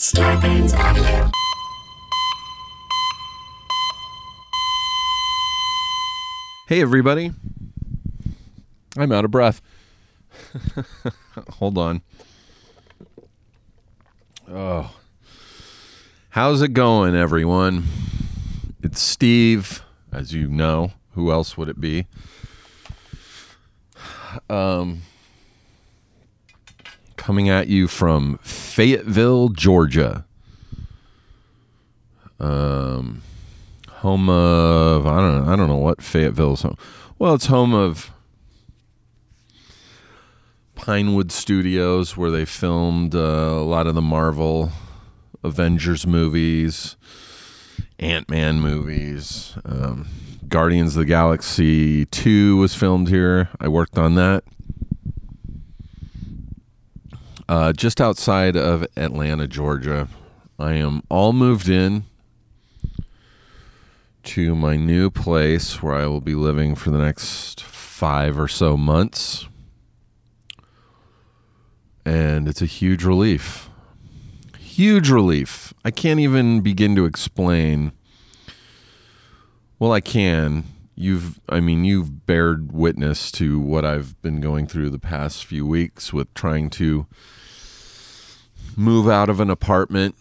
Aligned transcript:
Starburns 0.00 0.72
Audio. 0.72 1.30
Hey, 6.68 6.80
everybody. 6.80 7.32
I'm 8.96 9.12
out 9.12 9.26
of 9.26 9.30
breath. 9.30 9.60
Hold 11.50 11.76
on. 11.76 12.00
Oh. 14.50 14.90
How's 16.30 16.62
it 16.62 16.72
going, 16.72 17.14
everyone? 17.14 17.84
It's 18.82 19.02
Steve, 19.02 19.84
as 20.10 20.32
you 20.32 20.48
know. 20.48 20.92
Who 21.12 21.30
else 21.30 21.58
would 21.58 21.68
it 21.68 21.78
be? 21.78 22.06
Um, 24.48 25.02
coming 27.20 27.50
at 27.50 27.68
you 27.68 27.86
from 27.86 28.38
Fayetteville, 28.38 29.50
Georgia. 29.50 30.24
Um, 32.40 33.20
home 33.88 34.30
of 34.30 35.06
I 35.06 35.20
don't 35.20 35.44
know, 35.44 35.52
I 35.52 35.54
don't 35.54 35.68
know 35.68 35.76
what 35.76 36.00
Fayetteville's 36.00 36.62
home. 36.62 36.78
Well, 37.18 37.34
it's 37.34 37.46
home 37.46 37.74
of 37.74 38.10
Pinewood 40.74 41.30
Studios, 41.30 42.16
where 42.16 42.30
they 42.30 42.46
filmed 42.46 43.14
uh, 43.14 43.18
a 43.18 43.64
lot 43.64 43.86
of 43.86 43.94
the 43.94 44.00
Marvel 44.00 44.72
Avengers 45.44 46.06
movies, 46.06 46.96
Ant 47.98 48.30
Man 48.30 48.60
movies. 48.60 49.58
Um, 49.66 50.08
Guardians 50.48 50.96
of 50.96 51.00
the 51.00 51.04
Galaxy 51.04 52.06
2 52.06 52.56
was 52.56 52.74
filmed 52.74 53.10
here. 53.10 53.50
I 53.60 53.68
worked 53.68 53.98
on 53.98 54.14
that. 54.14 54.42
Uh, 57.50 57.72
just 57.72 58.00
outside 58.00 58.56
of 58.56 58.86
Atlanta, 58.96 59.48
Georgia. 59.48 60.06
I 60.56 60.74
am 60.74 61.02
all 61.08 61.32
moved 61.32 61.68
in 61.68 62.04
to 64.22 64.54
my 64.54 64.76
new 64.76 65.10
place 65.10 65.82
where 65.82 65.96
I 65.96 66.06
will 66.06 66.20
be 66.20 66.36
living 66.36 66.76
for 66.76 66.90
the 66.90 66.98
next 66.98 67.60
five 67.60 68.38
or 68.38 68.46
so 68.46 68.76
months. 68.76 69.48
And 72.04 72.46
it's 72.46 72.62
a 72.62 72.66
huge 72.66 73.02
relief. 73.02 73.68
Huge 74.56 75.10
relief. 75.10 75.74
I 75.84 75.90
can't 75.90 76.20
even 76.20 76.60
begin 76.60 76.94
to 76.94 77.04
explain. 77.04 77.90
Well, 79.80 79.90
I 79.90 80.00
can. 80.00 80.66
You've, 80.94 81.40
I 81.48 81.58
mean, 81.58 81.84
you've 81.84 82.26
bared 82.26 82.70
witness 82.70 83.32
to 83.32 83.58
what 83.58 83.84
I've 83.84 84.22
been 84.22 84.40
going 84.40 84.68
through 84.68 84.90
the 84.90 85.00
past 85.00 85.44
few 85.44 85.66
weeks 85.66 86.12
with 86.12 86.32
trying 86.34 86.70
to 86.70 87.08
move 88.76 89.08
out 89.08 89.28
of 89.28 89.40
an 89.40 89.50
apartment, 89.50 90.14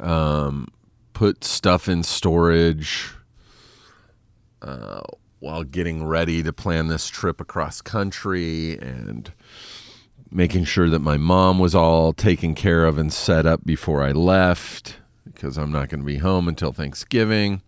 um, 0.00 0.68
put 1.12 1.44
stuff 1.44 1.88
in 1.88 2.02
storage 2.02 3.12
uh, 4.62 5.02
while 5.40 5.64
getting 5.64 6.04
ready 6.04 6.42
to 6.42 6.52
plan 6.52 6.88
this 6.88 7.08
trip 7.08 7.40
across 7.40 7.80
country 7.80 8.78
and 8.78 9.32
making 10.30 10.64
sure 10.64 10.88
that 10.88 10.98
my 10.98 11.16
mom 11.16 11.58
was 11.58 11.74
all 11.74 12.12
taken 12.12 12.54
care 12.54 12.84
of 12.84 12.98
and 12.98 13.12
set 13.12 13.46
up 13.46 13.64
before 13.64 14.02
I 14.02 14.12
left 14.12 14.96
because 15.24 15.56
I'm 15.56 15.70
not 15.72 15.88
going 15.88 16.00
to 16.00 16.06
be 16.06 16.18
home 16.18 16.48
until 16.48 16.72
Thanksgiving. 16.72 17.62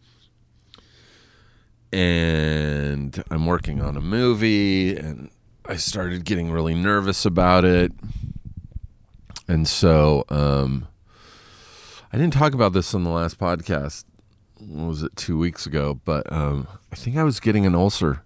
And 1.92 3.22
I'm 3.30 3.46
working 3.46 3.80
on 3.80 3.96
a 3.96 4.00
movie 4.00 4.96
and 4.96 5.30
I 5.70 5.76
started 5.76 6.24
getting 6.24 6.50
really 6.50 6.74
nervous 6.74 7.26
about 7.26 7.66
it. 7.66 7.92
And 9.46 9.68
so 9.68 10.24
um, 10.30 10.88
I 12.10 12.16
didn't 12.16 12.32
talk 12.32 12.54
about 12.54 12.72
this 12.72 12.94
on 12.94 13.04
the 13.04 13.10
last 13.10 13.38
podcast. 13.38 14.04
Was 14.60 15.02
it, 15.02 15.14
two 15.14 15.36
weeks 15.36 15.66
ago? 15.66 16.00
But 16.06 16.32
um, 16.32 16.66
I 16.90 16.96
think 16.96 17.18
I 17.18 17.22
was 17.22 17.38
getting 17.38 17.66
an 17.66 17.74
ulcer. 17.74 18.22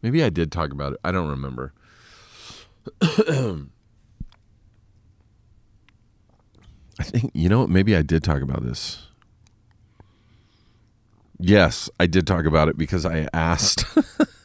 Maybe 0.00 0.24
I 0.24 0.30
did 0.30 0.50
talk 0.50 0.72
about 0.72 0.94
it. 0.94 1.00
I 1.04 1.12
don't 1.12 1.28
remember. 1.28 1.74
I 3.02 3.66
think, 7.02 7.30
you 7.34 7.50
know 7.50 7.60
what? 7.60 7.68
Maybe 7.68 7.94
I 7.94 8.00
did 8.00 8.24
talk 8.24 8.40
about 8.40 8.64
this. 8.64 9.06
Yes, 11.38 11.90
I 12.00 12.06
did 12.06 12.26
talk 12.26 12.46
about 12.46 12.68
it 12.68 12.78
because 12.78 13.04
I 13.04 13.28
asked. 13.34 13.84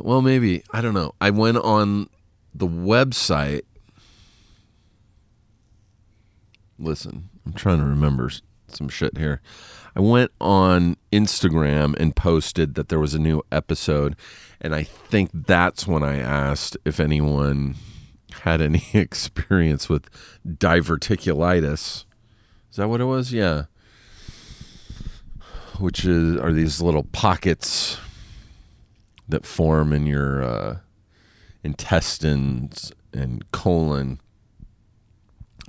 well, 0.00 0.22
maybe. 0.22 0.62
I 0.72 0.80
don't 0.80 0.94
know. 0.94 1.14
I 1.20 1.30
went 1.30 1.58
on 1.58 2.08
the 2.54 2.66
website. 2.66 3.62
Listen, 6.78 7.28
I'm 7.44 7.52
trying 7.52 7.78
to 7.78 7.84
remember 7.84 8.30
some 8.68 8.88
shit 8.88 9.16
here. 9.16 9.40
I 9.96 10.00
went 10.00 10.30
on 10.40 10.96
Instagram 11.10 11.98
and 11.98 12.14
posted 12.14 12.74
that 12.74 12.88
there 12.88 13.00
was 13.00 13.14
a 13.14 13.18
new 13.18 13.42
episode. 13.50 14.14
And 14.60 14.74
I 14.74 14.84
think 14.84 15.30
that's 15.32 15.86
when 15.86 16.02
I 16.02 16.18
asked 16.18 16.76
if 16.84 17.00
anyone 17.00 17.74
had 18.42 18.60
any 18.60 18.84
experience 18.92 19.88
with 19.88 20.08
diverticulitis. 20.46 22.04
Is 22.70 22.76
that 22.76 22.88
what 22.88 23.00
it 23.00 23.06
was? 23.06 23.32
Yeah. 23.32 23.64
Which 25.78 26.04
is 26.04 26.36
are 26.36 26.52
these 26.52 26.80
little 26.80 27.04
pockets 27.04 27.98
that 29.28 29.46
form 29.46 29.92
in 29.92 30.06
your 30.06 30.42
uh, 30.42 30.78
intestines 31.62 32.92
and 33.12 33.50
colon 33.52 34.20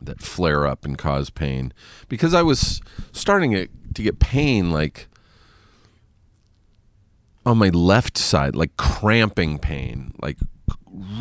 that 0.02 0.22
flare 0.22 0.66
up 0.66 0.86
and 0.86 0.97
cause 0.97 1.30
pain. 1.30 1.74
Because 2.08 2.34
I 2.34 2.42
was 2.42 2.81
starting 3.12 3.52
to 3.94 4.02
get 4.02 4.19
pain 4.19 4.72
like 4.72 5.08
on 7.46 7.58
my 7.58 7.69
left 7.69 8.18
side, 8.18 8.56
like 8.56 8.78
cramping 8.78 9.59
pain, 9.59 10.14
like 10.22 10.38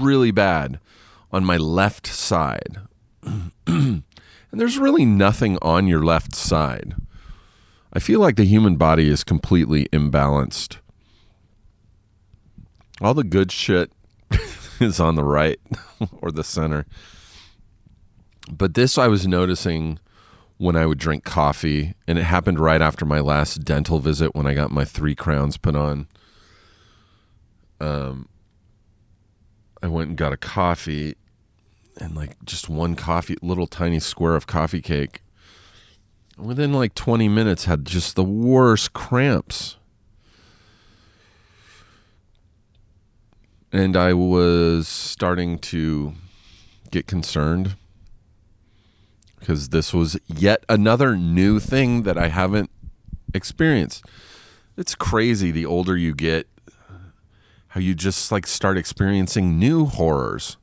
really 0.00 0.30
bad 0.30 0.78
on 1.32 1.44
my 1.44 1.56
left 1.56 2.06
side. 2.06 2.78
and 3.66 4.04
there's 4.52 4.78
really 4.78 5.04
nothing 5.04 5.58
on 5.62 5.86
your 5.86 6.04
left 6.04 6.34
side. 6.34 6.94
I 7.92 8.00
feel 8.00 8.20
like 8.20 8.36
the 8.36 8.44
human 8.44 8.76
body 8.76 9.08
is 9.08 9.24
completely 9.24 9.86
imbalanced. 9.86 10.78
All 13.00 13.14
the 13.14 13.24
good 13.24 13.52
shit 13.52 13.92
is 14.80 15.00
on 15.00 15.14
the 15.14 15.24
right 15.24 15.60
or 16.20 16.30
the 16.30 16.44
center. 16.44 16.86
But 18.50 18.74
this 18.74 18.98
I 18.98 19.08
was 19.08 19.26
noticing 19.26 19.98
when 20.56 20.74
I 20.74 20.86
would 20.86 20.98
drink 20.98 21.24
coffee, 21.24 21.94
and 22.06 22.18
it 22.18 22.24
happened 22.24 22.58
right 22.58 22.82
after 22.82 23.04
my 23.04 23.20
last 23.20 23.64
dental 23.64 24.00
visit 24.00 24.34
when 24.34 24.46
I 24.46 24.54
got 24.54 24.72
my 24.72 24.84
three 24.84 25.14
crowns 25.14 25.56
put 25.56 25.76
on. 25.76 26.08
Um, 27.80 28.28
I 29.80 29.86
went 29.86 30.08
and 30.08 30.18
got 30.18 30.32
a 30.32 30.36
coffee, 30.36 31.14
and 31.96 32.16
like 32.16 32.44
just 32.44 32.68
one 32.68 32.96
coffee, 32.96 33.36
little 33.40 33.68
tiny 33.68 34.00
square 34.00 34.34
of 34.34 34.48
coffee 34.48 34.82
cake. 34.82 35.22
Within 36.36 36.72
like 36.72 36.94
20 36.94 37.28
minutes, 37.28 37.64
had 37.66 37.84
just 37.84 38.16
the 38.16 38.24
worst 38.24 38.92
cramps. 38.92 39.76
And 43.70 43.96
I 43.96 44.14
was 44.14 44.88
starting 44.88 45.58
to 45.58 46.14
get 46.90 47.06
concerned 47.06 47.76
because 49.38 49.68
this 49.68 49.92
was 49.92 50.18
yet 50.26 50.64
another 50.68 51.16
new 51.16 51.60
thing 51.60 52.02
that 52.02 52.16
I 52.16 52.28
haven't 52.28 52.70
experienced. 53.34 54.04
It's 54.76 54.94
crazy 54.94 55.50
the 55.50 55.66
older 55.66 55.96
you 55.96 56.14
get, 56.14 56.48
how 57.68 57.80
you 57.80 57.94
just 57.94 58.32
like 58.32 58.46
start 58.46 58.78
experiencing 58.78 59.58
new 59.58 59.84
horrors. 59.84 60.56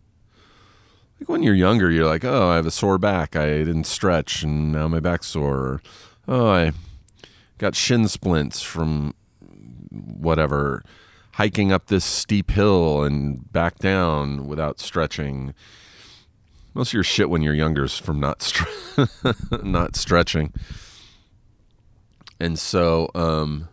Like 1.19 1.29
when 1.29 1.43
you're 1.43 1.53
younger, 1.53 1.91
you're 1.91 2.07
like, 2.07 2.25
oh, 2.25 2.49
I 2.49 2.55
have 2.55 2.65
a 2.65 2.71
sore 2.71 2.97
back. 2.97 3.35
I 3.35 3.45
didn't 3.59 3.85
stretch 3.85 4.43
and 4.43 4.71
now 4.71 4.87
my 4.87 4.99
back's 4.99 5.27
sore. 5.27 5.57
Or, 5.57 5.81
oh, 6.27 6.47
I 6.47 6.71
got 7.57 7.75
shin 7.75 8.07
splints 8.07 8.61
from 8.61 9.13
whatever, 9.91 10.83
hiking 11.35 11.69
up 11.69 11.87
this 11.87 12.05
steep 12.05 12.51
hill 12.51 13.03
and 13.03 13.51
back 13.51 13.77
down 13.79 14.47
without 14.47 14.79
stretching. 14.79 15.53
Most 16.73 16.89
of 16.89 16.93
your 16.93 17.03
shit 17.03 17.29
when 17.29 17.41
you're 17.41 17.53
younger 17.53 17.83
is 17.83 17.97
from 17.97 18.21
not 18.21 18.39
stre- 18.39 19.63
not 19.63 19.97
stretching. 19.97 20.53
And 22.39 22.57
so, 22.57 23.09
um, 23.15 23.67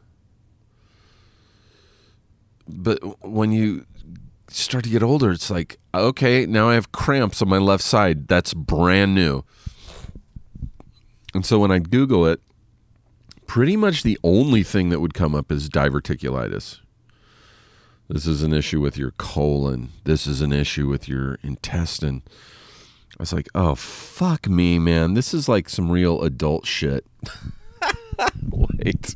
but 2.67 2.99
when 3.25 3.53
you 3.53 3.87
start 4.49 4.83
to 4.83 4.91
get 4.91 5.05
older, 5.05 5.31
it's 5.31 5.51
like, 5.51 5.79
okay, 5.95 6.47
now 6.47 6.69
I 6.69 6.75
have 6.75 6.91
cramps 6.91 7.43
on 7.43 7.49
my 7.49 7.59
left 7.59 7.85
side. 7.85 8.27
That's 8.27 8.55
brand 8.55 9.15
new. 9.15 9.45
And 11.33 11.47
so 11.47 11.61
when 11.61 11.71
I 11.71 11.79
Google 11.79 12.27
it, 12.27 12.41
pretty 13.47 13.77
much 13.77 14.03
the 14.03 14.19
only 14.25 14.65
thing 14.65 14.89
that 14.89 14.99
would 14.99 15.15
come 15.15 15.37
up 15.37 15.53
is 15.53 15.69
diverticulitis. 15.69 16.82
This 18.13 18.27
is 18.27 18.43
an 18.43 18.53
issue 18.53 18.79
with 18.79 18.99
your 18.99 19.13
colon. 19.13 19.89
This 20.05 20.27
is 20.27 20.43
an 20.43 20.53
issue 20.53 20.87
with 20.87 21.09
your 21.09 21.39
intestine. 21.43 22.21
I 23.13 23.23
was 23.23 23.33
like, 23.33 23.49
oh, 23.55 23.75
fuck 23.75 24.47
me, 24.47 24.79
man. 24.79 25.15
This 25.15 25.33
is 25.33 25.49
like 25.49 25.71
some 25.71 25.91
real 25.91 26.21
adult 26.21 26.67
shit. 26.67 27.07
Wait. 28.51 29.15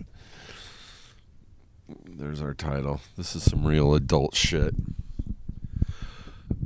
There's 2.06 2.40
our 2.40 2.54
title. 2.54 3.02
This 3.19 3.37
is 3.37 3.43
some 3.43 3.66
real 3.66 3.94
adult 3.94 4.34
shit. 4.34 4.75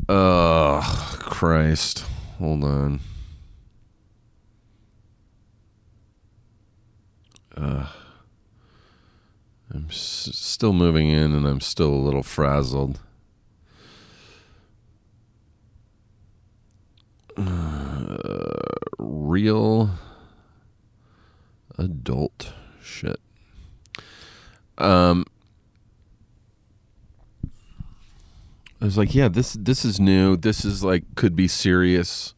Oh, 0.08 1.16
Christ. 1.18 2.04
Hold 2.38 2.62
on. 2.62 3.00
Uh, 7.56 7.86
I'm 9.72 9.86
s- 9.88 10.30
still 10.32 10.72
moving 10.72 11.08
in 11.08 11.32
and 11.32 11.46
I'm 11.46 11.60
still 11.60 11.90
a 11.90 11.96
little 11.96 12.22
frazzled. 12.22 13.00
Uh, 17.36 18.16
real 18.98 19.90
adult 21.78 22.52
shit. 22.82 23.20
Um, 24.76 25.24
I 28.80 28.86
was 28.86 28.98
like, 28.98 29.14
yeah, 29.14 29.28
this 29.28 29.52
this 29.52 29.84
is 29.84 30.00
new. 30.00 30.36
This 30.36 30.64
is 30.64 30.82
like 30.82 31.04
could 31.14 31.36
be 31.36 31.48
serious. 31.48 32.34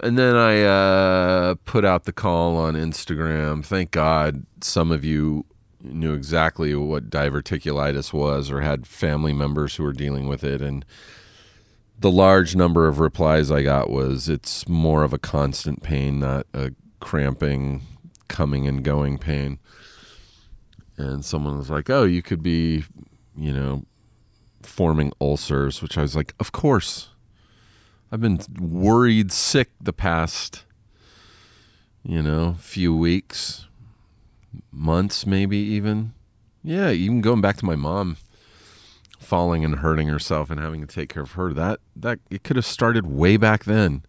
And 0.00 0.18
then 0.18 0.34
I 0.34 0.62
uh, 0.62 1.54
put 1.64 1.84
out 1.84 2.04
the 2.04 2.12
call 2.12 2.56
on 2.56 2.74
Instagram. 2.74 3.64
Thank 3.64 3.92
God 3.92 4.44
some 4.60 4.90
of 4.90 5.04
you 5.04 5.44
knew 5.82 6.14
exactly 6.14 6.74
what 6.74 7.10
diverticulitis 7.10 8.12
was 8.12 8.50
or 8.50 8.60
had 8.60 8.86
family 8.86 9.32
members 9.32 9.76
who 9.76 9.82
were 9.82 9.92
dealing 9.92 10.28
with 10.28 10.44
it. 10.44 10.62
And 10.62 10.84
the 11.98 12.10
large 12.10 12.54
number 12.54 12.86
of 12.86 12.98
replies 12.98 13.50
I 13.50 13.62
got 13.62 13.90
was 13.90 14.28
it's 14.28 14.68
more 14.68 15.02
of 15.02 15.12
a 15.12 15.18
constant 15.18 15.82
pain, 15.82 16.20
not 16.20 16.46
a 16.54 16.72
cramping, 17.00 17.82
coming 18.28 18.66
and 18.66 18.82
going 18.82 19.18
pain. 19.18 19.58
And 20.96 21.24
someone 21.24 21.58
was 21.58 21.70
like, 21.70 21.90
oh, 21.90 22.04
you 22.04 22.22
could 22.22 22.42
be, 22.42 22.84
you 23.36 23.52
know, 23.52 23.84
forming 24.62 25.12
ulcers, 25.20 25.82
which 25.82 25.98
I 25.98 26.02
was 26.02 26.14
like, 26.14 26.34
of 26.38 26.52
course. 26.52 27.08
I've 28.10 28.20
been 28.20 28.40
worried 28.60 29.32
sick 29.32 29.70
the 29.80 29.94
past, 29.94 30.66
you 32.04 32.20
know, 32.22 32.56
few 32.58 32.94
weeks, 32.94 33.66
months, 34.70 35.26
maybe 35.26 35.56
even. 35.56 36.12
Yeah, 36.62 36.90
even 36.90 37.20
going 37.20 37.40
back 37.40 37.56
to 37.58 37.64
my 37.64 37.76
mom 37.76 38.16
falling 39.18 39.64
and 39.64 39.76
hurting 39.76 40.08
herself 40.08 40.50
and 40.50 40.60
having 40.60 40.80
to 40.80 40.86
take 40.86 41.08
care 41.08 41.22
of 41.22 41.32
her. 41.32 41.52
That 41.52 41.80
that 41.96 42.18
it 42.30 42.44
could 42.44 42.56
have 42.56 42.66
started 42.66 43.06
way 43.06 43.36
back 43.36 43.64
then. 43.64 44.02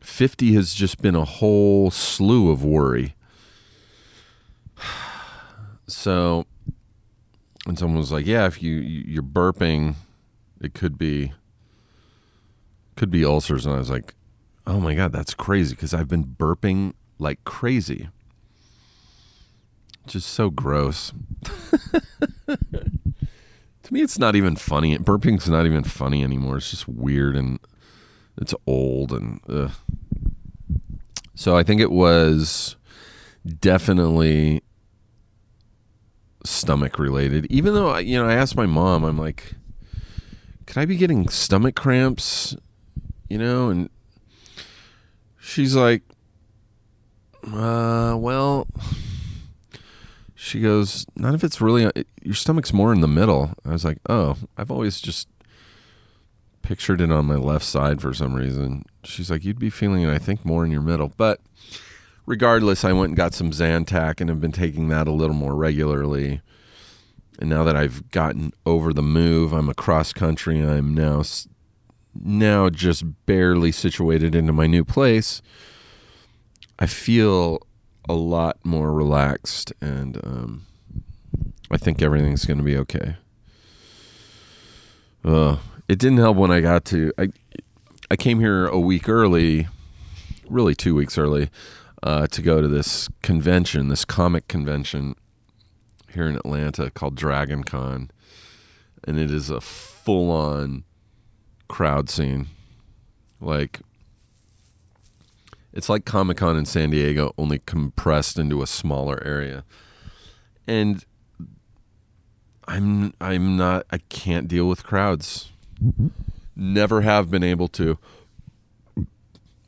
50 0.00 0.54
has 0.54 0.74
just 0.74 1.00
been 1.02 1.14
a 1.14 1.24
whole 1.24 1.90
slew 1.90 2.50
of 2.50 2.64
worry. 2.64 3.14
So 5.86 6.46
and 7.66 7.76
someone 7.76 7.98
was 7.98 8.12
like, 8.12 8.24
"Yeah, 8.24 8.46
if 8.46 8.62
you 8.62 8.74
you're 8.76 9.24
burping, 9.24 9.96
it 10.60 10.72
could 10.72 10.96
be 10.96 11.32
could 12.94 13.10
be 13.10 13.24
ulcers." 13.24 13.66
And 13.66 13.74
I 13.74 13.78
was 13.78 13.90
like, 13.90 14.14
"Oh 14.68 14.78
my 14.78 14.94
god, 14.94 15.10
that's 15.10 15.34
crazy 15.34 15.74
because 15.74 15.92
I've 15.92 16.06
been 16.06 16.24
burping 16.24 16.92
like 17.18 17.42
crazy." 17.42 18.08
Just 20.10 20.30
so 20.30 20.50
gross. 20.50 21.12
to 22.48 22.58
me, 23.92 24.02
it's 24.02 24.18
not 24.18 24.34
even 24.34 24.56
funny. 24.56 24.98
Burping's 24.98 25.48
not 25.48 25.66
even 25.66 25.84
funny 25.84 26.24
anymore. 26.24 26.56
It's 26.56 26.72
just 26.72 26.88
weird 26.88 27.36
and 27.36 27.60
it's 28.36 28.52
old 28.66 29.12
and 29.12 29.38
ugh. 29.48 29.70
so. 31.36 31.56
I 31.56 31.62
think 31.62 31.80
it 31.80 31.92
was 31.92 32.74
definitely 33.60 34.64
stomach 36.44 36.98
related. 36.98 37.46
Even 37.48 37.74
though 37.74 37.96
you 37.98 38.20
know, 38.20 38.28
I 38.28 38.34
asked 38.34 38.56
my 38.56 38.66
mom, 38.66 39.04
I'm 39.04 39.16
like, 39.16 39.54
"Could 40.66 40.78
I 40.78 40.86
be 40.86 40.96
getting 40.96 41.28
stomach 41.28 41.76
cramps?" 41.76 42.56
You 43.28 43.38
know, 43.38 43.68
and 43.68 43.88
she's 45.38 45.76
like, 45.76 46.02
"Uh, 47.46 48.16
well." 48.18 48.66
She 50.42 50.62
goes, 50.62 51.04
"Not 51.14 51.34
if 51.34 51.44
it's 51.44 51.60
really 51.60 51.84
uh, 51.84 51.92
your 52.22 52.32
stomach's 52.32 52.72
more 52.72 52.94
in 52.94 53.02
the 53.02 53.06
middle." 53.06 53.52
I 53.62 53.72
was 53.72 53.84
like, 53.84 53.98
"Oh, 54.08 54.38
I've 54.56 54.70
always 54.70 54.98
just 54.98 55.28
pictured 56.62 57.02
it 57.02 57.12
on 57.12 57.26
my 57.26 57.34
left 57.34 57.66
side 57.66 58.00
for 58.00 58.14
some 58.14 58.32
reason." 58.32 58.86
She's 59.04 59.30
like, 59.30 59.44
"You'd 59.44 59.58
be 59.58 59.68
feeling 59.68 60.02
it, 60.02 60.08
I 60.08 60.16
think, 60.16 60.42
more 60.42 60.64
in 60.64 60.70
your 60.70 60.80
middle." 60.80 61.12
But 61.14 61.42
regardless, 62.24 62.86
I 62.86 62.92
went 62.94 63.10
and 63.10 63.16
got 63.18 63.34
some 63.34 63.50
Zantac 63.50 64.18
and 64.18 64.30
have 64.30 64.40
been 64.40 64.50
taking 64.50 64.88
that 64.88 65.06
a 65.06 65.12
little 65.12 65.36
more 65.36 65.54
regularly. 65.54 66.40
And 67.38 67.50
now 67.50 67.62
that 67.64 67.76
I've 67.76 68.10
gotten 68.10 68.54
over 68.64 68.94
the 68.94 69.02
move, 69.02 69.52
I'm 69.52 69.68
across 69.68 70.14
country. 70.14 70.62
I'm 70.62 70.94
now 70.94 71.22
now 72.18 72.70
just 72.70 73.04
barely 73.26 73.72
situated 73.72 74.34
into 74.34 74.54
my 74.54 74.66
new 74.66 74.86
place. 74.86 75.42
I 76.78 76.86
feel 76.86 77.60
a 78.08 78.14
lot 78.14 78.58
more 78.64 78.92
relaxed, 78.92 79.72
and 79.80 80.16
um, 80.24 80.66
I 81.70 81.76
think 81.76 82.02
everything's 82.02 82.44
going 82.44 82.58
to 82.58 82.64
be 82.64 82.76
okay. 82.76 83.16
Uh, 85.24 85.58
it 85.88 85.98
didn't 85.98 86.18
help 86.18 86.36
when 86.36 86.50
I 86.50 86.60
got 86.60 86.84
to 86.86 87.12
I. 87.18 87.28
I 88.12 88.16
came 88.16 88.40
here 88.40 88.66
a 88.66 88.80
week 88.80 89.08
early, 89.08 89.68
really 90.48 90.74
two 90.74 90.96
weeks 90.96 91.16
early, 91.16 91.48
uh, 92.02 92.26
to 92.26 92.42
go 92.42 92.60
to 92.60 92.66
this 92.66 93.08
convention, 93.22 93.86
this 93.86 94.04
comic 94.04 94.48
convention 94.48 95.14
here 96.12 96.26
in 96.26 96.34
Atlanta 96.34 96.90
called 96.90 97.14
Dragon 97.14 97.62
Con. 97.62 98.10
And 99.04 99.16
it 99.16 99.30
is 99.30 99.48
a 99.48 99.60
full 99.60 100.32
on 100.32 100.82
crowd 101.68 102.10
scene. 102.10 102.48
Like, 103.40 103.78
it's 105.72 105.88
like 105.88 106.04
Comic 106.04 106.38
Con 106.38 106.56
in 106.56 106.64
San 106.64 106.90
Diego, 106.90 107.32
only 107.38 107.60
compressed 107.60 108.38
into 108.38 108.62
a 108.62 108.66
smaller 108.66 109.22
area. 109.24 109.64
And 110.66 111.04
I'm 112.66 113.14
I'm 113.20 113.56
not 113.56 113.86
I 113.90 113.98
can't 113.98 114.48
deal 114.48 114.68
with 114.68 114.84
crowds. 114.84 115.50
Never 116.56 117.02
have 117.02 117.30
been 117.30 117.42
able 117.42 117.68
to. 117.68 117.98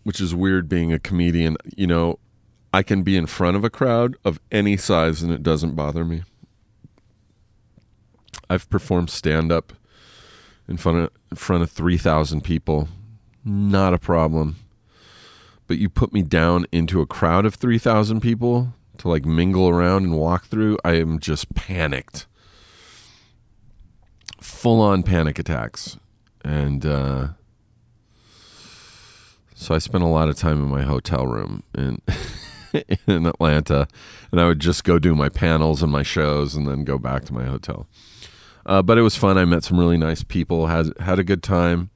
Which 0.04 0.20
is 0.20 0.34
weird 0.34 0.68
being 0.68 0.92
a 0.92 0.98
comedian. 0.98 1.56
You 1.76 1.86
know, 1.86 2.18
I 2.72 2.82
can 2.82 3.02
be 3.02 3.16
in 3.16 3.26
front 3.26 3.56
of 3.56 3.64
a 3.64 3.70
crowd 3.70 4.16
of 4.24 4.40
any 4.50 4.76
size 4.76 5.22
and 5.22 5.32
it 5.32 5.42
doesn't 5.42 5.74
bother 5.74 6.04
me. 6.04 6.22
I've 8.50 8.68
performed 8.68 9.10
stand 9.10 9.50
up 9.50 9.72
in 10.68 10.76
front 10.76 10.98
of 10.98 11.10
in 11.30 11.36
front 11.36 11.62
of 11.62 11.70
3000 11.70 12.42
people. 12.42 12.88
Not 13.44 13.94
a 13.94 13.98
problem. 13.98 14.56
But 15.72 15.78
you 15.78 15.88
put 15.88 16.12
me 16.12 16.20
down 16.20 16.66
into 16.70 17.00
a 17.00 17.06
crowd 17.06 17.46
of 17.46 17.54
3000 17.54 18.20
people 18.20 18.74
to 18.98 19.08
like 19.08 19.24
mingle 19.24 19.70
around 19.70 20.04
and 20.04 20.18
walk 20.18 20.44
through, 20.44 20.76
I 20.84 20.96
am 20.96 21.18
just 21.18 21.54
panicked. 21.54 22.26
Full 24.38 24.82
on 24.82 25.02
panic 25.02 25.38
attacks. 25.38 25.96
And 26.44 26.84
uh 26.84 27.28
so 29.54 29.74
I 29.74 29.78
spent 29.78 30.04
a 30.04 30.08
lot 30.08 30.28
of 30.28 30.36
time 30.36 30.62
in 30.62 30.68
my 30.68 30.82
hotel 30.82 31.26
room 31.26 31.62
in 31.74 32.02
in 33.06 33.24
Atlanta, 33.24 33.88
and 34.30 34.42
I 34.42 34.46
would 34.46 34.60
just 34.60 34.84
go 34.84 34.98
do 34.98 35.14
my 35.14 35.30
panels 35.30 35.82
and 35.82 35.90
my 35.90 36.02
shows, 36.02 36.54
and 36.54 36.68
then 36.68 36.84
go 36.84 36.98
back 36.98 37.24
to 37.24 37.32
my 37.32 37.44
hotel. 37.44 37.86
Uh, 38.66 38.82
but 38.82 38.98
it 38.98 39.02
was 39.02 39.16
fun. 39.16 39.38
I 39.38 39.46
met 39.46 39.64
some 39.64 39.80
really 39.80 39.96
nice 39.96 40.22
people. 40.22 40.66
had 40.66 40.94
had 40.98 41.18
a 41.18 41.24
good 41.24 41.42
time. 41.42 41.88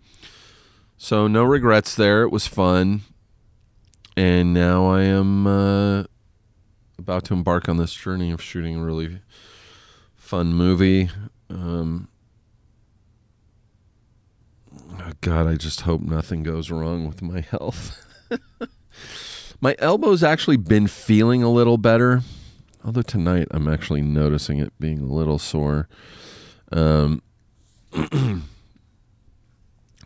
So 0.97 1.29
no 1.29 1.45
regrets 1.45 1.95
there. 1.95 2.23
It 2.23 2.31
was 2.31 2.47
fun, 2.47 3.03
and 4.17 4.55
now 4.55 4.87
I 4.87 5.03
am 5.03 5.47
uh, 5.47 6.05
about 6.99 7.25
to 7.25 7.35
embark 7.35 7.69
on 7.69 7.77
this 7.77 7.93
journey 7.93 8.31
of 8.31 8.41
shooting 8.41 8.77
a 8.77 8.85
really 8.85 9.21
fun 10.15 10.55
movie. 10.55 11.11
Um, 11.51 12.09
oh 14.99 15.13
God, 15.21 15.47
I 15.47 15.57
just 15.57 15.83
hope 15.83 16.01
nothing 16.01 16.43
goes 16.43 16.71
wrong 16.71 17.07
with 17.07 17.21
my 17.21 17.41
health. 17.41 18.03
my 19.61 19.77
elbow's 19.79 20.23
actually 20.23 20.57
been 20.57 20.87
feeling 20.87 21.43
a 21.43 21.51
little 21.51 21.77
better, 21.77 22.23
although 22.85 23.03
tonight 23.03 23.49
I'm 23.51 23.69
actually 23.69 24.03
noticing 24.03 24.59
it 24.59 24.73
being 24.81 25.01
a 25.01 25.07
little 25.07 25.39
sore. 25.39 25.89
Um, 26.73 27.23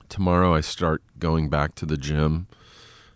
tomorrow 0.08 0.52
I 0.52 0.60
start 0.60 1.02
going 1.18 1.48
back 1.48 1.76
to 1.76 1.86
the 1.86 1.96
gym. 1.96 2.48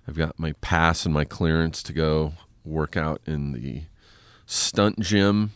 I've 0.07 0.17
got 0.17 0.39
my 0.39 0.53
pass 0.61 1.05
and 1.05 1.15
my 1.15 1.25
clearance 1.25 1.83
to 1.85 1.93
go 1.93 2.35
work 2.65 2.97
out 2.97 3.21
in 3.27 3.53
the 3.53 3.83
stunt 4.47 5.01
gym 5.01 5.53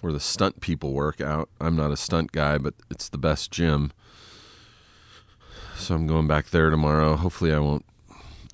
where 0.00 0.12
the 0.12 0.20
stunt 0.20 0.60
people 0.60 0.92
work 0.92 1.20
out. 1.20 1.48
I'm 1.60 1.76
not 1.76 1.90
a 1.90 1.96
stunt 1.96 2.32
guy, 2.32 2.58
but 2.58 2.74
it's 2.90 3.08
the 3.08 3.18
best 3.18 3.50
gym. 3.50 3.92
So 5.76 5.94
I'm 5.94 6.06
going 6.06 6.26
back 6.26 6.50
there 6.50 6.70
tomorrow. 6.70 7.16
Hopefully, 7.16 7.52
I 7.52 7.58
won't 7.58 7.84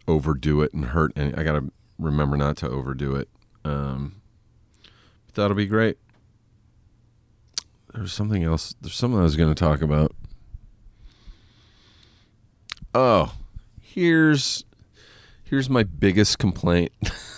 overdo 0.06 0.62
it 0.62 0.72
and 0.74 0.86
hurt 0.86 1.12
any. 1.16 1.34
I 1.34 1.42
got 1.42 1.52
to 1.52 1.70
remember 1.98 2.36
not 2.36 2.56
to 2.58 2.68
overdo 2.68 3.14
it. 3.16 3.28
Um, 3.64 4.20
but 5.26 5.34
that'll 5.34 5.56
be 5.56 5.66
great. 5.66 5.98
There's 7.94 8.12
something 8.12 8.42
else. 8.42 8.74
There's 8.80 8.94
something 8.94 9.18
I 9.18 9.24
was 9.24 9.36
going 9.36 9.54
to 9.54 9.58
talk 9.58 9.80
about. 9.80 10.14
Oh, 12.94 13.32
here's 13.94 14.64
here's 15.44 15.70
my 15.70 15.84
biggest 15.84 16.38
complaint. 16.40 16.90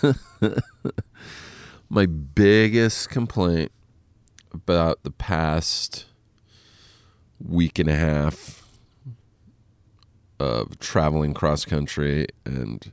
my 1.91 2.07
biggest 2.07 3.11
complaint 3.11 3.71
about 4.53 5.03
the 5.03 5.11
past 5.11 6.07
week 7.39 7.79
and 7.79 7.91
a 7.91 7.95
half 7.95 8.67
of 10.41 10.79
traveling 10.79 11.35
cross 11.35 11.67
country 11.67 12.27
and 12.47 12.91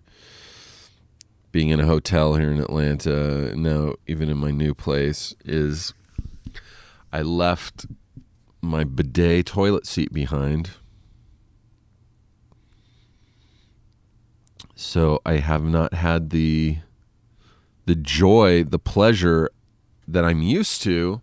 being 1.53 1.69
in 1.69 1.79
a 1.79 1.85
hotel 1.85 2.35
here 2.35 2.51
in 2.51 2.59
Atlanta, 2.59 3.55
now 3.55 3.93
even 4.07 4.27
in 4.29 4.37
my 4.37 4.51
new 4.51 4.73
place, 4.73 5.35
is 5.45 5.93
I 7.13 7.21
left 7.21 7.85
my 8.61 8.83
bidet 8.83 9.45
toilet 9.45 9.87
seat 9.87 10.11
behind. 10.11 10.71
So 14.83 15.21
I 15.25 15.37
have 15.37 15.63
not 15.63 15.93
had 15.93 16.29
the 16.29 16.77
the 17.85 17.95
joy, 17.95 18.63
the 18.63 18.77
pleasure 18.77 19.49
that 20.07 20.23
I'm 20.23 20.41
used 20.41 20.83
to 20.83 21.21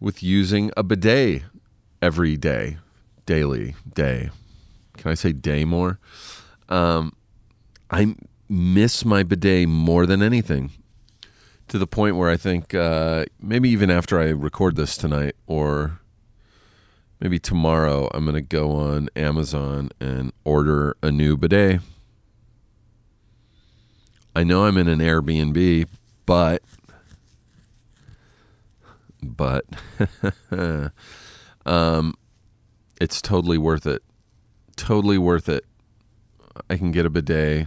with 0.00 0.22
using 0.22 0.70
a 0.76 0.82
bidet 0.82 1.42
every 2.02 2.36
day, 2.36 2.78
daily, 3.26 3.76
day. 3.94 4.30
Can 4.96 5.10
I 5.10 5.14
say 5.14 5.32
day 5.32 5.64
more? 5.64 6.00
Um, 6.68 7.14
I 7.90 8.16
miss 8.48 9.04
my 9.04 9.22
bidet 9.22 9.68
more 9.68 10.04
than 10.06 10.20
anything 10.22 10.72
to 11.68 11.78
the 11.78 11.86
point 11.86 12.16
where 12.16 12.30
I 12.30 12.36
think 12.36 12.74
uh, 12.74 13.26
maybe 13.40 13.68
even 13.68 13.90
after 13.90 14.18
I 14.18 14.30
record 14.30 14.76
this 14.76 14.96
tonight 14.96 15.36
or 15.46 16.00
maybe 17.20 17.38
tomorrow, 17.38 18.10
I'm 18.12 18.24
going 18.24 18.34
to 18.34 18.42
go 18.42 18.72
on 18.72 19.10
Amazon 19.14 19.90
and 20.00 20.32
order 20.44 20.96
a 21.02 21.12
new 21.12 21.36
bidet. 21.36 21.80
I 24.36 24.44
know 24.44 24.66
I'm 24.66 24.76
in 24.76 24.86
an 24.86 24.98
Airbnb, 24.98 25.88
but 26.26 26.62
but 29.22 29.64
um, 31.64 32.14
it's 33.00 33.22
totally 33.22 33.56
worth 33.56 33.86
it. 33.86 34.02
Totally 34.76 35.16
worth 35.16 35.48
it. 35.48 35.64
I 36.68 36.76
can 36.76 36.92
get 36.92 37.06
a 37.06 37.10
bidet, 37.10 37.66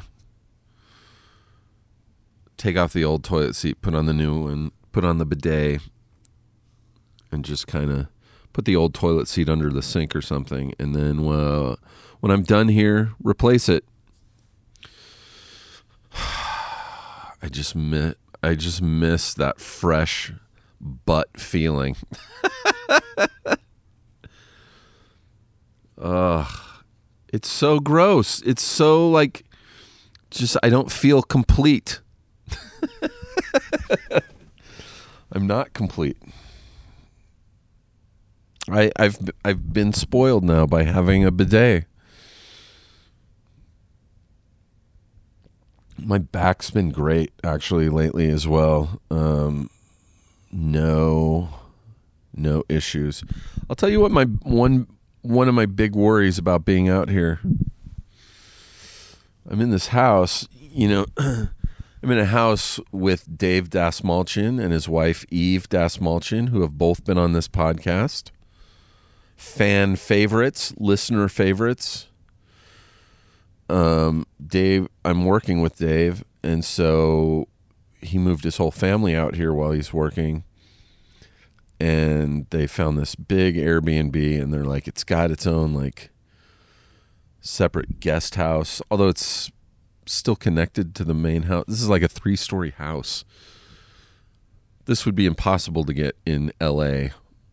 take 2.55 2.77
off 2.77 2.93
the 2.93 3.03
old 3.03 3.23
toilet 3.23 3.55
seat, 3.55 3.81
put 3.81 3.95
on 3.95 4.05
the 4.05 4.13
new 4.13 4.43
one, 4.43 4.71
put 4.91 5.03
on 5.03 5.17
the 5.17 5.25
bidet, 5.25 5.81
and 7.31 7.43
just 7.43 7.65
kind 7.65 7.89
of 7.89 8.09
put 8.53 8.65
the 8.65 8.75
old 8.75 8.93
toilet 8.93 9.27
seat 9.27 9.49
under 9.49 9.71
the 9.71 9.81
sink 9.81 10.15
or 10.15 10.21
something. 10.21 10.75
And 10.77 10.93
then 10.95 11.27
uh, 11.27 11.77
when 12.19 12.31
I'm 12.31 12.43
done 12.43 12.67
here, 12.67 13.13
replace 13.23 13.69
it. 13.69 13.85
I 17.41 17.47
just 17.47 17.75
miss, 17.75 18.15
I 18.43 18.55
just 18.55 18.81
miss 18.81 19.33
that 19.35 19.59
fresh 19.59 20.33
butt 20.79 21.39
feeling. 21.39 21.95
Ugh. 25.97 26.47
It's 27.31 27.49
so 27.49 27.79
gross. 27.79 28.41
It's 28.41 28.63
so 28.63 29.09
like 29.09 29.45
just 30.31 30.57
I 30.63 30.69
don't 30.69 30.91
feel 30.91 31.21
complete. 31.21 32.01
I'm 35.31 35.45
not 35.45 35.73
complete. 35.73 36.17
I 38.69 38.91
I've 38.97 39.17
I've 39.45 39.71
been 39.73 39.93
spoiled 39.93 40.43
now 40.43 40.65
by 40.65 40.83
having 40.83 41.23
a 41.23 41.31
bidet. 41.31 41.85
My 46.05 46.17
back's 46.17 46.69
been 46.69 46.91
great 46.91 47.31
actually 47.43 47.89
lately 47.89 48.29
as 48.29 48.47
well. 48.47 49.01
Um, 49.11 49.69
no 50.51 51.49
no 52.35 52.63
issues. 52.69 53.23
I'll 53.69 53.75
tell 53.75 53.89
you 53.89 53.99
what 53.99 54.11
my 54.11 54.23
one 54.23 54.87
one 55.21 55.47
of 55.47 55.55
my 55.55 55.65
big 55.65 55.95
worries 55.95 56.37
about 56.37 56.65
being 56.65 56.89
out 56.89 57.09
here. 57.09 57.39
I'm 59.49 59.61
in 59.61 59.71
this 59.71 59.87
house, 59.87 60.47
you 60.53 60.87
know, 60.87 61.05
I'm 61.17 62.11
in 62.11 62.19
a 62.19 62.25
house 62.25 62.79
with 62.91 63.37
Dave 63.37 63.69
Dastmalchian 63.69 64.61
and 64.61 64.71
his 64.71 64.87
wife 64.87 65.25
Eve 65.29 65.67
Dastmalchian, 65.67 66.49
who 66.49 66.61
have 66.61 66.77
both 66.77 67.03
been 67.03 67.17
on 67.17 67.33
this 67.33 67.47
podcast. 67.47 68.31
Fan 69.35 69.95
favorites, 69.95 70.73
listener 70.77 71.27
favorites. 71.27 72.08
Um, 73.69 74.25
Dave, 74.45 74.87
I'm 75.05 75.25
working 75.25 75.61
with 75.61 75.77
Dave, 75.77 76.23
and 76.43 76.65
so 76.65 77.47
he 78.01 78.17
moved 78.17 78.43
his 78.43 78.57
whole 78.57 78.71
family 78.71 79.15
out 79.15 79.35
here 79.35 79.53
while 79.53 79.71
he's 79.71 79.93
working. 79.93 80.43
And 81.79 82.45
they 82.49 82.67
found 82.67 82.97
this 82.97 83.15
big 83.15 83.55
Airbnb 83.55 84.41
and 84.41 84.53
they're 84.53 84.65
like 84.65 84.87
it's 84.87 85.05
got 85.05 85.31
its 85.31 85.47
own 85.47 85.73
like 85.73 86.09
separate 87.39 88.01
guest 88.01 88.35
house 88.35 88.81
although 88.91 89.07
it's 89.07 89.49
still 90.05 90.35
connected 90.35 90.93
to 90.95 91.05
the 91.05 91.13
main 91.13 91.43
house. 91.43 91.63
This 91.67 91.81
is 91.81 91.87
like 91.87 92.01
a 92.01 92.09
three-story 92.09 92.71
house. 92.71 93.23
This 94.85 95.05
would 95.05 95.15
be 95.15 95.25
impossible 95.25 95.85
to 95.85 95.93
get 95.93 96.17
in 96.25 96.51
LA 96.59 97.09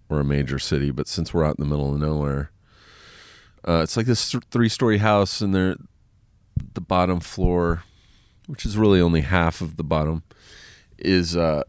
or 0.09 0.19
a 0.21 0.25
major 0.25 0.59
city 0.59 0.91
but 0.91 1.07
since 1.07 1.33
we're 1.33 1.45
out 1.45 1.57
in 1.59 1.63
the 1.63 1.71
middle 1.71 1.95
of 1.95 2.01
nowhere 2.01 2.51
uh, 3.67 3.81
it's 3.83 3.97
like 3.97 4.07
this 4.07 4.31
th- 4.31 4.45
three-story 4.51 4.99
house 4.99 5.41
and 5.41 5.55
they're 5.55 5.77
the 6.75 6.81
bottom 6.81 7.21
floor 7.21 7.85
which 8.47 8.65
is 8.65 8.77
really 8.77 9.01
only 9.01 9.23
half 9.23 9.61
of 9.61 9.77
the 9.77 9.85
bottom 9.85 10.23
is 10.99 11.37
uh, 11.37 11.63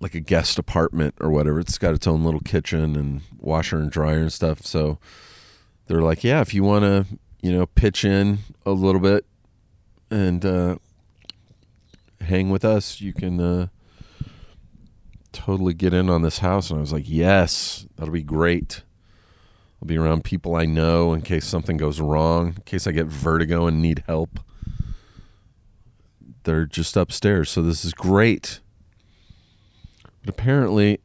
like 0.00 0.14
a 0.14 0.20
guest 0.20 0.58
apartment 0.58 1.14
or 1.20 1.30
whatever. 1.30 1.60
It's 1.60 1.78
got 1.78 1.94
its 1.94 2.06
own 2.06 2.24
little 2.24 2.40
kitchen 2.40 2.96
and 2.96 3.22
washer 3.38 3.78
and 3.78 3.90
dryer 3.90 4.20
and 4.20 4.32
stuff. 4.32 4.62
So 4.62 4.98
they're 5.86 6.02
like, 6.02 6.24
yeah, 6.24 6.40
if 6.40 6.52
you 6.52 6.64
want 6.64 6.82
to, 6.82 7.18
you 7.40 7.52
know, 7.52 7.66
pitch 7.66 8.04
in 8.04 8.38
a 8.66 8.72
little 8.72 9.00
bit 9.00 9.24
and 10.10 10.44
uh, 10.44 10.76
hang 12.20 12.50
with 12.50 12.64
us, 12.64 13.00
you 13.00 13.12
can 13.12 13.40
uh, 13.40 13.66
totally 15.32 15.74
get 15.74 15.94
in 15.94 16.10
on 16.10 16.22
this 16.22 16.40
house. 16.40 16.70
And 16.70 16.78
I 16.78 16.80
was 16.80 16.92
like, 16.92 17.08
yes, 17.08 17.86
that'll 17.96 18.12
be 18.12 18.22
great. 18.22 18.82
I'll 19.80 19.86
be 19.86 19.96
around 19.96 20.24
people 20.24 20.56
I 20.56 20.66
know 20.66 21.12
in 21.12 21.22
case 21.22 21.46
something 21.46 21.76
goes 21.76 22.00
wrong, 22.00 22.48
in 22.56 22.62
case 22.62 22.86
I 22.86 22.92
get 22.92 23.06
vertigo 23.06 23.66
and 23.66 23.80
need 23.80 24.02
help. 24.06 24.40
They're 26.42 26.66
just 26.66 26.96
upstairs. 26.96 27.50
So 27.50 27.62
this 27.62 27.84
is 27.84 27.92
great. 27.92 28.60
But 30.20 30.30
apparently, 30.30 31.00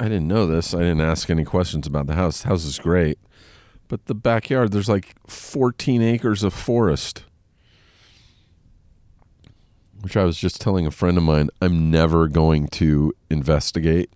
I 0.00 0.04
didn't 0.04 0.28
know 0.28 0.46
this. 0.46 0.74
I 0.74 0.78
didn't 0.78 1.02
ask 1.02 1.30
any 1.30 1.44
questions 1.44 1.86
about 1.86 2.06
the 2.06 2.14
house. 2.14 2.42
The 2.42 2.48
house 2.48 2.64
is 2.64 2.78
great. 2.78 3.18
But 3.88 4.06
the 4.06 4.14
backyard, 4.14 4.72
there's 4.72 4.88
like 4.88 5.14
14 5.28 6.02
acres 6.02 6.42
of 6.42 6.52
forest. 6.52 7.24
Which 10.00 10.16
I 10.16 10.24
was 10.24 10.38
just 10.38 10.60
telling 10.60 10.86
a 10.86 10.90
friend 10.90 11.16
of 11.16 11.24
mine, 11.24 11.48
I'm 11.60 11.90
never 11.90 12.28
going 12.28 12.68
to 12.68 13.12
investigate. 13.30 14.12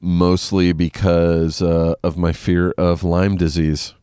Mostly 0.00 0.72
because 0.72 1.62
uh, 1.62 1.94
of 2.02 2.16
my 2.16 2.32
fear 2.32 2.72
of 2.72 3.02
Lyme 3.02 3.36
disease. 3.36 3.94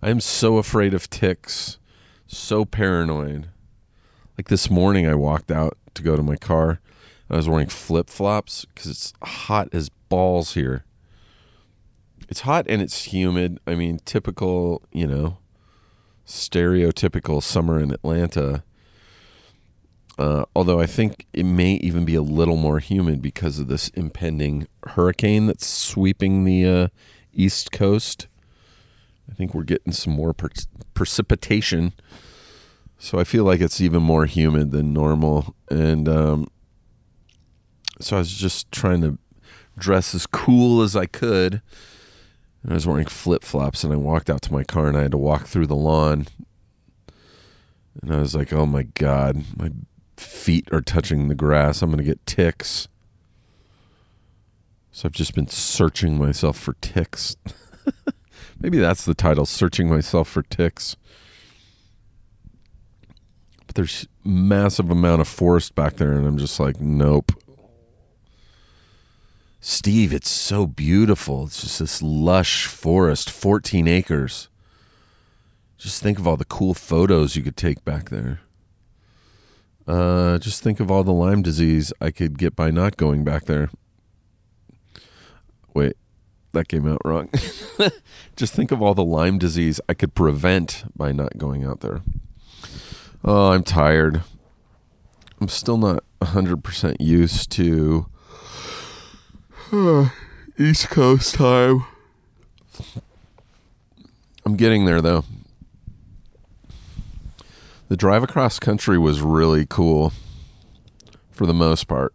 I'm 0.00 0.20
so 0.20 0.58
afraid 0.58 0.94
of 0.94 1.10
ticks, 1.10 1.78
so 2.26 2.64
paranoid. 2.64 3.48
Like 4.38 4.48
this 4.48 4.70
morning, 4.70 5.06
I 5.06 5.14
walked 5.14 5.50
out 5.50 5.76
to 5.94 6.02
go 6.02 6.16
to 6.16 6.22
my 6.22 6.36
car 6.36 6.80
I 7.32 7.36
was 7.36 7.48
wearing 7.48 7.68
flip 7.68 8.10
flops 8.10 8.66
because 8.66 8.86
it's 8.90 9.14
hot 9.22 9.70
as 9.72 9.88
balls 10.10 10.52
here. 10.52 10.84
It's 12.28 12.40
hot 12.40 12.66
and 12.68 12.82
it's 12.82 13.04
humid. 13.04 13.58
I 13.66 13.74
mean, 13.74 14.00
typical, 14.04 14.82
you 14.92 15.06
know, 15.06 15.38
stereotypical 16.26 17.42
summer 17.42 17.80
in 17.80 17.90
Atlanta. 17.90 18.64
Uh, 20.18 20.44
although 20.54 20.80
I 20.80 20.86
think 20.86 21.26
it 21.32 21.44
may 21.44 21.74
even 21.74 22.04
be 22.04 22.14
a 22.14 22.22
little 22.22 22.56
more 22.56 22.78
humid 22.78 23.22
because 23.22 23.58
of 23.58 23.68
this 23.68 23.88
impending 23.90 24.68
hurricane 24.88 25.46
that's 25.46 25.66
sweeping 25.66 26.44
the 26.44 26.66
uh, 26.66 26.88
east 27.32 27.72
coast. 27.72 28.28
I 29.30 29.34
think 29.34 29.54
we're 29.54 29.62
getting 29.62 29.92
some 29.92 30.12
more 30.12 30.32
per- 30.34 30.50
precipitation. 30.94 31.92
So 32.98 33.18
I 33.18 33.24
feel 33.24 33.44
like 33.44 33.60
it's 33.60 33.80
even 33.80 34.02
more 34.02 34.26
humid 34.26 34.70
than 34.70 34.92
normal. 34.92 35.54
And 35.70 36.08
um, 36.08 36.48
so 38.00 38.16
I 38.16 38.20
was 38.20 38.32
just 38.32 38.70
trying 38.70 39.00
to 39.00 39.18
dress 39.78 40.14
as 40.14 40.26
cool 40.26 40.82
as 40.82 40.94
I 40.94 41.06
could. 41.06 41.62
And 42.62 42.72
I 42.72 42.74
was 42.74 42.86
wearing 42.86 43.06
flip 43.06 43.42
flops 43.42 43.82
and 43.82 43.92
I 43.92 43.96
walked 43.96 44.30
out 44.30 44.42
to 44.42 44.52
my 44.52 44.62
car 44.62 44.86
and 44.86 44.96
I 44.96 45.02
had 45.02 45.10
to 45.12 45.18
walk 45.18 45.46
through 45.46 45.66
the 45.66 45.74
lawn. 45.74 46.26
And 48.00 48.12
I 48.12 48.18
was 48.18 48.34
like, 48.34 48.52
oh 48.52 48.66
my 48.66 48.84
God, 48.84 49.44
my 49.56 49.72
feet 50.16 50.68
are 50.72 50.80
touching 50.80 51.28
the 51.28 51.34
grass. 51.34 51.82
I'm 51.82 51.90
going 51.90 51.98
to 51.98 52.04
get 52.04 52.24
ticks. 52.26 52.88
So 54.90 55.06
I've 55.06 55.12
just 55.12 55.34
been 55.34 55.48
searching 55.48 56.18
myself 56.18 56.58
for 56.58 56.74
ticks. 56.80 57.36
Maybe 58.62 58.78
that's 58.78 59.04
the 59.04 59.14
title, 59.14 59.44
Searching 59.44 59.88
Myself 59.88 60.28
for 60.28 60.42
Ticks. 60.42 60.96
But 63.66 63.74
there's 63.74 64.06
massive 64.22 64.88
amount 64.88 65.20
of 65.20 65.26
forest 65.26 65.74
back 65.74 65.96
there 65.96 66.12
and 66.12 66.26
I'm 66.26 66.38
just 66.38 66.60
like, 66.60 66.80
nope. 66.80 67.32
Steve, 69.60 70.12
it's 70.12 70.30
so 70.30 70.66
beautiful. 70.66 71.44
It's 71.46 71.62
just 71.62 71.78
this 71.80 72.02
lush 72.02 72.66
forest, 72.66 73.30
14 73.30 73.88
acres. 73.88 74.48
Just 75.76 76.00
think 76.00 76.20
of 76.20 76.28
all 76.28 76.36
the 76.36 76.44
cool 76.44 76.74
photos 76.74 77.34
you 77.34 77.42
could 77.42 77.56
take 77.56 77.84
back 77.84 78.10
there. 78.10 78.40
Uh, 79.86 80.38
just 80.38 80.62
think 80.62 80.80
of 80.80 80.90
all 80.90 81.02
the 81.02 81.12
Lyme 81.12 81.42
disease 81.42 81.92
I 82.00 82.10
could 82.10 82.38
get 82.38 82.54
by 82.54 82.70
not 82.70 82.96
going 82.96 83.24
back 83.24 83.46
there. 83.46 83.70
Wait, 85.74 85.96
that 86.52 86.68
came 86.68 86.86
out 86.86 87.00
wrong. 87.04 87.28
just 88.36 88.54
think 88.54 88.70
of 88.70 88.80
all 88.80 88.94
the 88.94 89.04
Lyme 89.04 89.38
disease 89.38 89.80
I 89.88 89.94
could 89.94 90.14
prevent 90.14 90.84
by 90.96 91.12
not 91.12 91.38
going 91.38 91.64
out 91.64 91.80
there. 91.80 92.00
Oh, 93.24 93.52
I'm 93.52 93.64
tired. 93.64 94.22
I'm 95.40 95.48
still 95.48 95.78
not 95.78 96.04
100% 96.20 96.96
used 97.00 97.50
to 97.52 98.06
East 100.58 100.90
Coast 100.90 101.34
time. 101.34 101.84
I'm 104.44 104.56
getting 104.56 104.84
there 104.84 105.00
though. 105.00 105.24
The 107.92 107.96
drive 107.98 108.22
across 108.22 108.58
country 108.58 108.98
was 108.98 109.20
really 109.20 109.66
cool 109.66 110.14
for 111.30 111.44
the 111.44 111.52
most 111.52 111.88
part. 111.88 112.14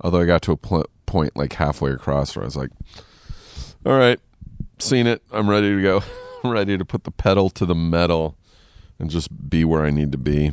Although 0.00 0.22
I 0.22 0.24
got 0.24 0.40
to 0.40 0.52
a 0.52 0.56
pl- 0.56 0.86
point 1.04 1.36
like 1.36 1.52
halfway 1.52 1.90
across 1.90 2.34
where 2.34 2.44
I 2.44 2.46
was 2.46 2.56
like, 2.56 2.70
all 3.84 3.98
right, 3.98 4.18
seen 4.78 5.06
it. 5.06 5.20
I'm 5.30 5.50
ready 5.50 5.76
to 5.76 5.82
go. 5.82 6.02
I'm 6.42 6.52
ready 6.52 6.78
to 6.78 6.86
put 6.86 7.04
the 7.04 7.10
pedal 7.10 7.50
to 7.50 7.66
the 7.66 7.74
metal 7.74 8.38
and 8.98 9.10
just 9.10 9.50
be 9.50 9.62
where 9.62 9.84
I 9.84 9.90
need 9.90 10.10
to 10.12 10.16
be. 10.16 10.52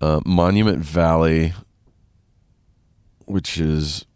Uh, 0.00 0.20
Monument 0.24 0.78
Valley, 0.78 1.54
which 3.26 3.58
is 3.58 4.06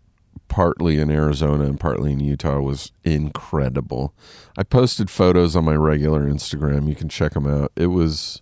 partly 0.46 1.00
in 1.00 1.11
Arizona 1.11 1.64
and 1.64 1.80
partly 1.80 2.12
in 2.12 2.20
Utah 2.20 2.61
was 2.61 2.92
incredible. 3.02 4.14
I 4.56 4.62
posted 4.62 5.11
photos 5.11 5.56
on 5.56 5.64
my 5.64 5.75
regular 5.75 6.23
Instagram. 6.23 6.88
You 6.88 6.94
can 6.94 7.08
check 7.08 7.32
them 7.32 7.49
out. 7.49 7.73
It 7.75 7.88
was, 7.88 8.40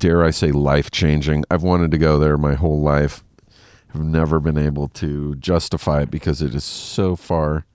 dare 0.00 0.24
I 0.24 0.30
say, 0.30 0.50
life 0.50 0.90
changing. 0.90 1.44
I've 1.50 1.62
wanted 1.62 1.92
to 1.92 1.98
go 1.98 2.18
there 2.18 2.36
my 2.36 2.54
whole 2.54 2.80
life. 2.80 3.22
I've 3.94 4.02
never 4.02 4.40
been 4.40 4.58
able 4.58 4.88
to 4.88 5.36
justify 5.36 6.02
it 6.02 6.10
because 6.10 6.42
it 6.42 6.54
is 6.54 6.64
so 6.64 7.14
far 7.14 7.66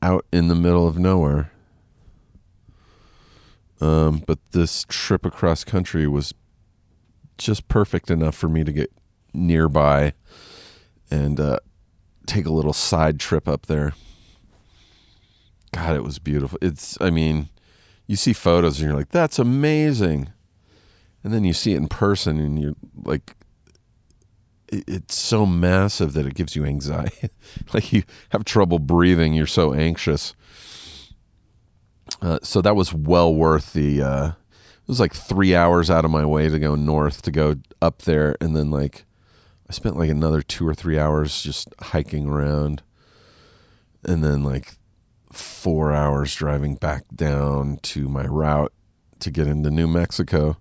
out 0.00 0.26
in 0.32 0.48
the 0.48 0.54
middle 0.54 0.86
of 0.86 0.98
nowhere. 0.98 1.50
Um, 3.80 4.22
but 4.26 4.38
this 4.52 4.84
trip 4.88 5.24
across 5.24 5.64
country 5.64 6.06
was 6.06 6.34
just 7.38 7.68
perfect 7.68 8.10
enough 8.10 8.36
for 8.36 8.48
me 8.48 8.62
to 8.62 8.72
get 8.72 8.92
nearby 9.32 10.12
and 11.10 11.40
uh, 11.40 11.58
take 12.26 12.46
a 12.46 12.52
little 12.52 12.72
side 12.72 13.18
trip 13.18 13.48
up 13.48 13.66
there. 13.66 13.94
God, 15.72 15.96
it 15.96 16.04
was 16.04 16.18
beautiful. 16.18 16.58
It's, 16.60 16.98
I 17.00 17.10
mean, 17.10 17.48
you 18.06 18.16
see 18.16 18.32
photos 18.34 18.78
and 18.78 18.88
you're 18.88 18.98
like, 18.98 19.08
that's 19.08 19.38
amazing. 19.38 20.32
And 21.24 21.32
then 21.32 21.44
you 21.44 21.52
see 21.52 21.74
it 21.74 21.76
in 21.76 21.88
person 21.88 22.38
and 22.38 22.58
you're 22.58 22.74
like, 23.04 23.36
it's 24.68 25.14
so 25.14 25.44
massive 25.44 26.14
that 26.14 26.26
it 26.26 26.34
gives 26.34 26.56
you 26.56 26.64
anxiety. 26.64 27.28
like 27.74 27.92
you 27.92 28.02
have 28.30 28.44
trouble 28.44 28.78
breathing. 28.78 29.34
You're 29.34 29.46
so 29.46 29.74
anxious. 29.74 30.34
Uh, 32.20 32.38
so 32.42 32.60
that 32.62 32.76
was 32.76 32.92
well 32.92 33.34
worth 33.34 33.72
the, 33.72 34.02
uh, 34.02 34.28
it 34.28 34.88
was 34.88 35.00
like 35.00 35.14
three 35.14 35.54
hours 35.54 35.90
out 35.90 36.04
of 36.04 36.10
my 36.10 36.24
way 36.24 36.48
to 36.48 36.58
go 36.58 36.74
north 36.74 37.22
to 37.22 37.30
go 37.30 37.56
up 37.80 38.02
there 38.02 38.36
and 38.40 38.56
then 38.56 38.70
like 38.70 39.04
I 39.72 39.74
spent 39.74 39.96
like 39.96 40.10
another 40.10 40.42
two 40.42 40.68
or 40.68 40.74
three 40.74 40.98
hours 40.98 41.42
just 41.42 41.74
hiking 41.80 42.28
around, 42.28 42.82
and 44.04 44.22
then 44.22 44.44
like 44.44 44.74
four 45.32 45.94
hours 45.94 46.34
driving 46.34 46.74
back 46.74 47.04
down 47.14 47.78
to 47.84 48.06
my 48.06 48.26
route 48.26 48.70
to 49.20 49.30
get 49.30 49.46
into 49.46 49.70
New 49.70 49.88
Mexico. 49.88 50.58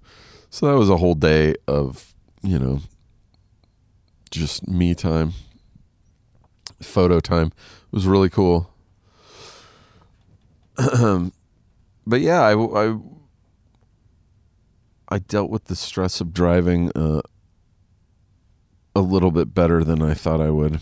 So 0.53 0.65
that 0.67 0.77
was 0.77 0.89
a 0.89 0.97
whole 0.97 1.15
day 1.15 1.55
of, 1.65 2.13
you 2.43 2.59
know, 2.59 2.81
just 4.31 4.67
me 4.67 4.93
time, 4.93 5.31
photo 6.81 7.21
time. 7.21 7.47
It 7.47 7.93
was 7.93 8.05
really 8.05 8.29
cool. 8.29 8.69
but 12.05 12.19
yeah, 12.19 12.41
I, 12.41 12.53
I, 12.53 12.97
I 15.07 15.19
dealt 15.19 15.49
with 15.49 15.65
the 15.65 15.75
stress 15.75 16.19
of 16.19 16.33
driving 16.33 16.91
uh, 16.95 17.21
a 18.93 19.01
little 19.01 19.31
bit 19.31 19.53
better 19.53 19.85
than 19.85 20.01
I 20.01 20.13
thought 20.13 20.41
I 20.41 20.49
would. 20.49 20.81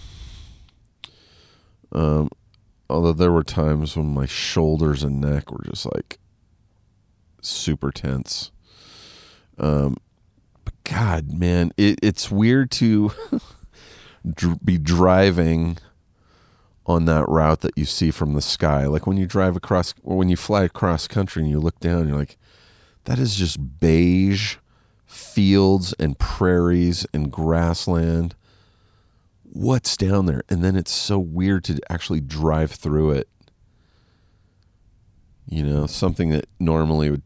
Um, 1.91 2.29
although 2.89 3.13
there 3.13 3.31
were 3.31 3.43
times 3.43 3.95
when 3.95 4.15
my 4.15 4.25
shoulders 4.25 5.03
and 5.03 5.21
neck 5.21 5.51
were 5.51 5.63
just 5.63 5.85
like 5.85 6.17
super 7.39 7.91
tense. 7.91 8.49
Um, 9.59 9.97
but 10.63 10.73
God, 10.83 11.31
man, 11.33 11.71
it, 11.77 11.99
it's 12.01 12.31
weird 12.31 12.71
to 12.71 13.11
be 14.63 14.77
driving 14.77 15.77
on 16.85 17.05
that 17.05 17.27
route 17.29 17.61
that 17.61 17.77
you 17.77 17.85
see 17.85 18.09
from 18.09 18.33
the 18.33 18.41
sky. 18.41 18.85
Like 18.87 19.05
when 19.05 19.17
you 19.17 19.27
drive 19.27 19.55
across, 19.55 19.93
or 20.03 20.17
when 20.17 20.29
you 20.29 20.35
fly 20.35 20.63
across 20.63 21.07
country 21.07 21.43
and 21.43 21.51
you 21.51 21.59
look 21.59 21.79
down, 21.79 22.07
you're 22.07 22.17
like, 22.17 22.37
that 23.05 23.19
is 23.19 23.35
just 23.35 23.79
beige 23.79 24.57
fields 25.05 25.93
and 25.99 26.17
prairies 26.17 27.05
and 27.13 27.31
grassland. 27.31 28.35
What's 29.43 29.97
down 29.97 30.25
there? 30.25 30.43
And 30.49 30.63
then 30.63 30.75
it's 30.75 30.91
so 30.91 31.19
weird 31.19 31.63
to 31.65 31.79
actually 31.89 32.21
drive 32.21 32.71
through 32.71 33.11
it. 33.11 33.27
You 35.47 35.63
know, 35.63 35.87
something 35.87 36.29
that 36.29 36.45
normally 36.59 37.09
would 37.09 37.23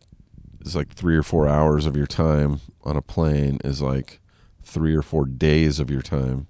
is 0.65 0.75
like 0.75 0.93
three 0.93 1.15
or 1.15 1.23
four 1.23 1.47
hours 1.47 1.85
of 1.85 1.95
your 1.95 2.07
time 2.07 2.61
on 2.83 2.97
a 2.97 3.01
plane 3.01 3.59
is 3.63 3.81
like 3.81 4.19
three 4.63 4.95
or 4.95 5.01
four 5.01 5.25
days 5.25 5.79
of 5.79 5.89
your 5.89 6.01
time. 6.01 6.47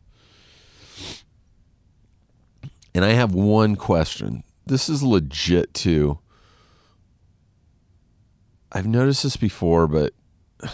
And 2.95 3.03
I 3.03 3.09
have 3.09 3.33
one 3.33 3.75
question. 3.75 4.43
This 4.65 4.87
is 4.87 5.03
legit 5.03 5.73
too. 5.73 6.19
I've 8.71 8.87
noticed 8.87 9.23
this 9.23 9.37
before, 9.37 9.87
but 9.87 10.13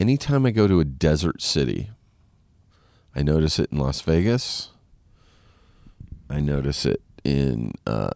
anytime 0.00 0.46
I 0.46 0.50
go 0.50 0.68
to 0.68 0.80
a 0.80 0.84
desert 0.84 1.42
city, 1.42 1.90
I 3.14 3.22
notice 3.22 3.58
it 3.58 3.70
in 3.72 3.78
Las 3.78 4.00
Vegas. 4.02 4.70
I 6.28 6.40
notice 6.40 6.84
it 6.84 7.02
in 7.24 7.72
uh, 7.86 8.10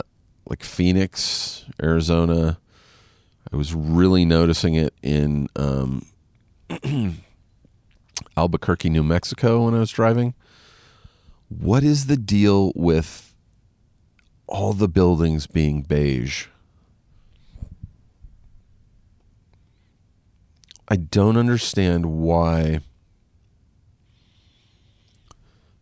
like 0.49 0.63
Phoenix, 0.63 1.65
Arizona. 1.83 2.59
I 3.53 3.57
was 3.57 3.75
really 3.75 4.25
noticing 4.25 4.75
it 4.75 4.95
in 5.03 5.49
um, 5.57 6.07
Albuquerque, 8.37 8.91
New 8.91 9.03
Mexico 9.03 9.65
when 9.65 9.75
I 9.75 9.81
was 9.81 9.91
driving. 9.91 10.35
What 11.49 11.83
is 11.83 12.07
the 12.07 12.17
deal 12.17 12.73
with 12.77 13.35
all 14.47 14.73
the 14.73 14.89
buildings 14.89 15.47
being 15.47 15.83
beige? 15.83 16.47
I 20.87 20.97
don't 20.97 21.37
understand 21.37 22.07
why 22.07 22.81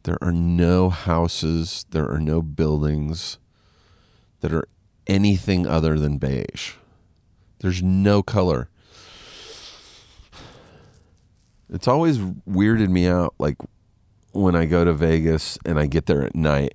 there 0.04 0.18
are 0.22 0.32
no 0.32 0.90
houses, 0.90 1.84
there 1.90 2.10
are 2.10 2.20
no 2.20 2.40
buildings 2.40 3.38
that 4.40 4.52
are 4.52 4.68
anything 5.06 5.66
other 5.66 5.98
than 5.98 6.18
beige. 6.18 6.72
There's 7.60 7.82
no 7.82 8.22
color. 8.22 8.68
It's 11.70 11.88
always 11.88 12.18
weirded 12.18 12.88
me 12.88 13.06
out 13.06 13.34
like 13.38 13.56
when 14.32 14.56
I 14.56 14.64
go 14.64 14.84
to 14.84 14.92
Vegas 14.92 15.58
and 15.66 15.78
I 15.78 15.86
get 15.86 16.06
there 16.06 16.22
at 16.22 16.34
night. 16.34 16.74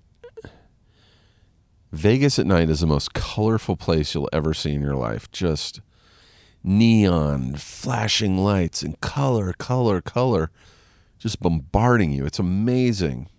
Vegas 1.92 2.38
at 2.40 2.46
night 2.48 2.70
is 2.70 2.80
the 2.80 2.88
most 2.88 3.14
colorful 3.14 3.76
place 3.76 4.14
you'll 4.14 4.30
ever 4.34 4.54
see 4.54 4.74
in 4.74 4.82
your 4.82 4.96
life. 4.96 5.32
Just 5.32 5.80
neon, 6.64 7.56
flashing 7.56 8.38
lights, 8.38 8.82
and 8.82 9.00
color, 9.00 9.54
color, 9.54 10.02
color 10.02 10.50
just 11.24 11.40
bombarding 11.40 12.12
you. 12.12 12.26
It's 12.26 12.38
amazing. 12.40 13.30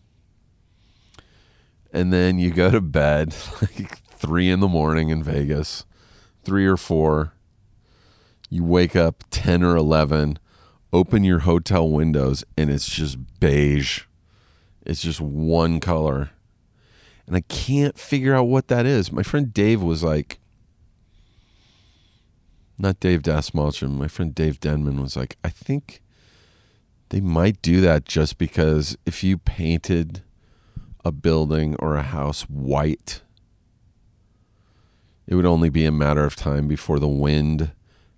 and 1.93 2.11
then 2.13 2.39
you 2.39 2.51
go 2.51 2.71
to 2.71 2.81
bed 2.81 3.37
like 3.61 3.99
three 4.09 4.51
in 4.51 4.61
the 4.61 4.69
morning 4.69 5.11
in 5.11 5.23
Vegas, 5.23 5.85
three 6.45 6.67
or 6.67 6.79
four. 6.79 7.34
You 8.51 8.65
wake 8.65 8.95
up 8.95 9.25
10 9.31 9.63
or 9.63 9.77
11, 9.77 10.39
open 10.93 11.25
your 11.25 11.41
hotel 11.41 11.89
windows, 11.89 12.45
and 12.57 12.71
it's 12.71 12.89
just 12.89 13.19
beige. 13.41 14.03
It's 14.85 15.03
just 15.03 15.21
one 15.21 15.81
color. 15.81 16.31
And 17.27 17.35
I 17.35 17.41
can't 17.41 17.99
figure 17.99 18.35
out 18.35 18.45
what 18.45 18.69
that 18.69 18.87
is. 18.87 19.11
My 19.11 19.23
friend 19.23 19.53
Dave 19.53 19.83
was 19.83 20.03
like, 20.03 20.39
not 22.79 23.01
Dave 23.01 23.23
Dastmalchian, 23.23 23.93
my 23.93 24.09
friend 24.09 24.35
Dave 24.35 24.61
Denman 24.61 25.01
was 25.01 25.17
like, 25.17 25.37
I 25.45 25.49
think 25.49 26.03
they 27.11 27.21
might 27.21 27.63
do 27.63 27.81
that 27.81 28.05
just 28.05 28.39
because 28.39 28.97
if 29.07 29.23
you 29.23 29.39
painted 29.39 30.23
a 31.05 31.13
building 31.13 31.77
or 31.79 31.97
a 31.97 32.03
house 32.03 32.43
white, 32.43 33.23
it 35.27 35.35
would 35.35 35.47
only 35.47 35.71
be 35.71 35.85
a 35.85 35.93
matter 35.93 36.25
of 36.25 36.37
time 36.37 36.67
before 36.67 36.99
the 36.99 37.09
wind 37.09 37.73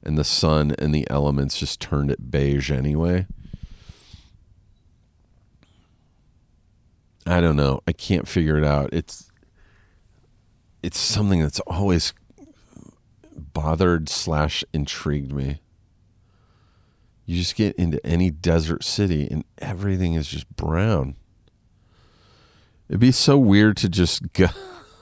and 0.06 0.16
the 0.16 0.24
sun 0.24 0.74
and 0.78 0.94
the 0.94 1.06
elements 1.10 1.58
just 1.58 1.80
turned 1.80 2.10
it 2.10 2.30
beige 2.30 2.70
anyway. 2.70 3.26
I 7.26 7.40
don't 7.40 7.56
know. 7.56 7.80
I 7.88 7.92
can't 7.92 8.28
figure 8.28 8.56
it 8.56 8.64
out. 8.64 8.90
It's 8.92 9.28
it's 10.82 10.98
something 10.98 11.42
that's 11.42 11.58
always 11.60 12.14
bothered 13.34 14.08
slash 14.08 14.62
intrigued 14.72 15.32
me. 15.32 15.58
You 17.24 17.36
just 17.36 17.56
get 17.56 17.74
into 17.74 18.04
any 18.06 18.30
desert 18.30 18.84
city 18.84 19.26
and 19.28 19.44
everything 19.58 20.14
is 20.14 20.28
just 20.28 20.48
brown. 20.54 21.16
It'd 22.88 23.00
be 23.00 23.10
so 23.10 23.36
weird 23.36 23.76
to 23.78 23.88
just 23.88 24.32
go. 24.32 24.46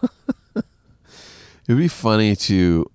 It'd 0.55 1.77
be 1.77 1.89
funny 1.89 2.35
to 2.37 2.91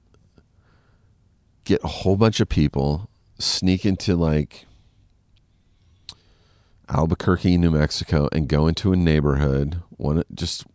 get 1.69 1.83
a 1.83 1.87
whole 1.87 2.15
bunch 2.15 2.39
of 2.39 2.49
people, 2.49 3.07
sneak 3.37 3.85
into 3.85 4.15
like 4.15 4.65
Albuquerque, 6.89 7.59
New 7.59 7.69
Mexico, 7.69 8.27
and 8.31 8.47
go 8.47 8.65
into 8.65 8.91
a 8.91 8.95
neighborhood, 8.95 9.83
one 9.91 10.23
just 10.33 10.65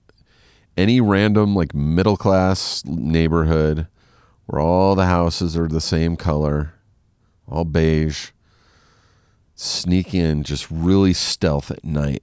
any 0.76 1.00
random 1.00 1.52
like 1.52 1.74
middle 1.74 2.16
class 2.16 2.84
neighborhood 2.84 3.88
where 4.46 4.62
all 4.62 4.94
the 4.94 5.06
houses 5.06 5.56
are 5.56 5.66
the 5.66 5.80
same 5.80 6.16
color, 6.16 6.74
all 7.48 7.64
beige. 7.64 8.30
Sneak 9.56 10.14
in 10.14 10.44
just 10.44 10.70
really 10.70 11.12
stealth 11.12 11.72
at 11.72 11.84
night. 11.84 12.22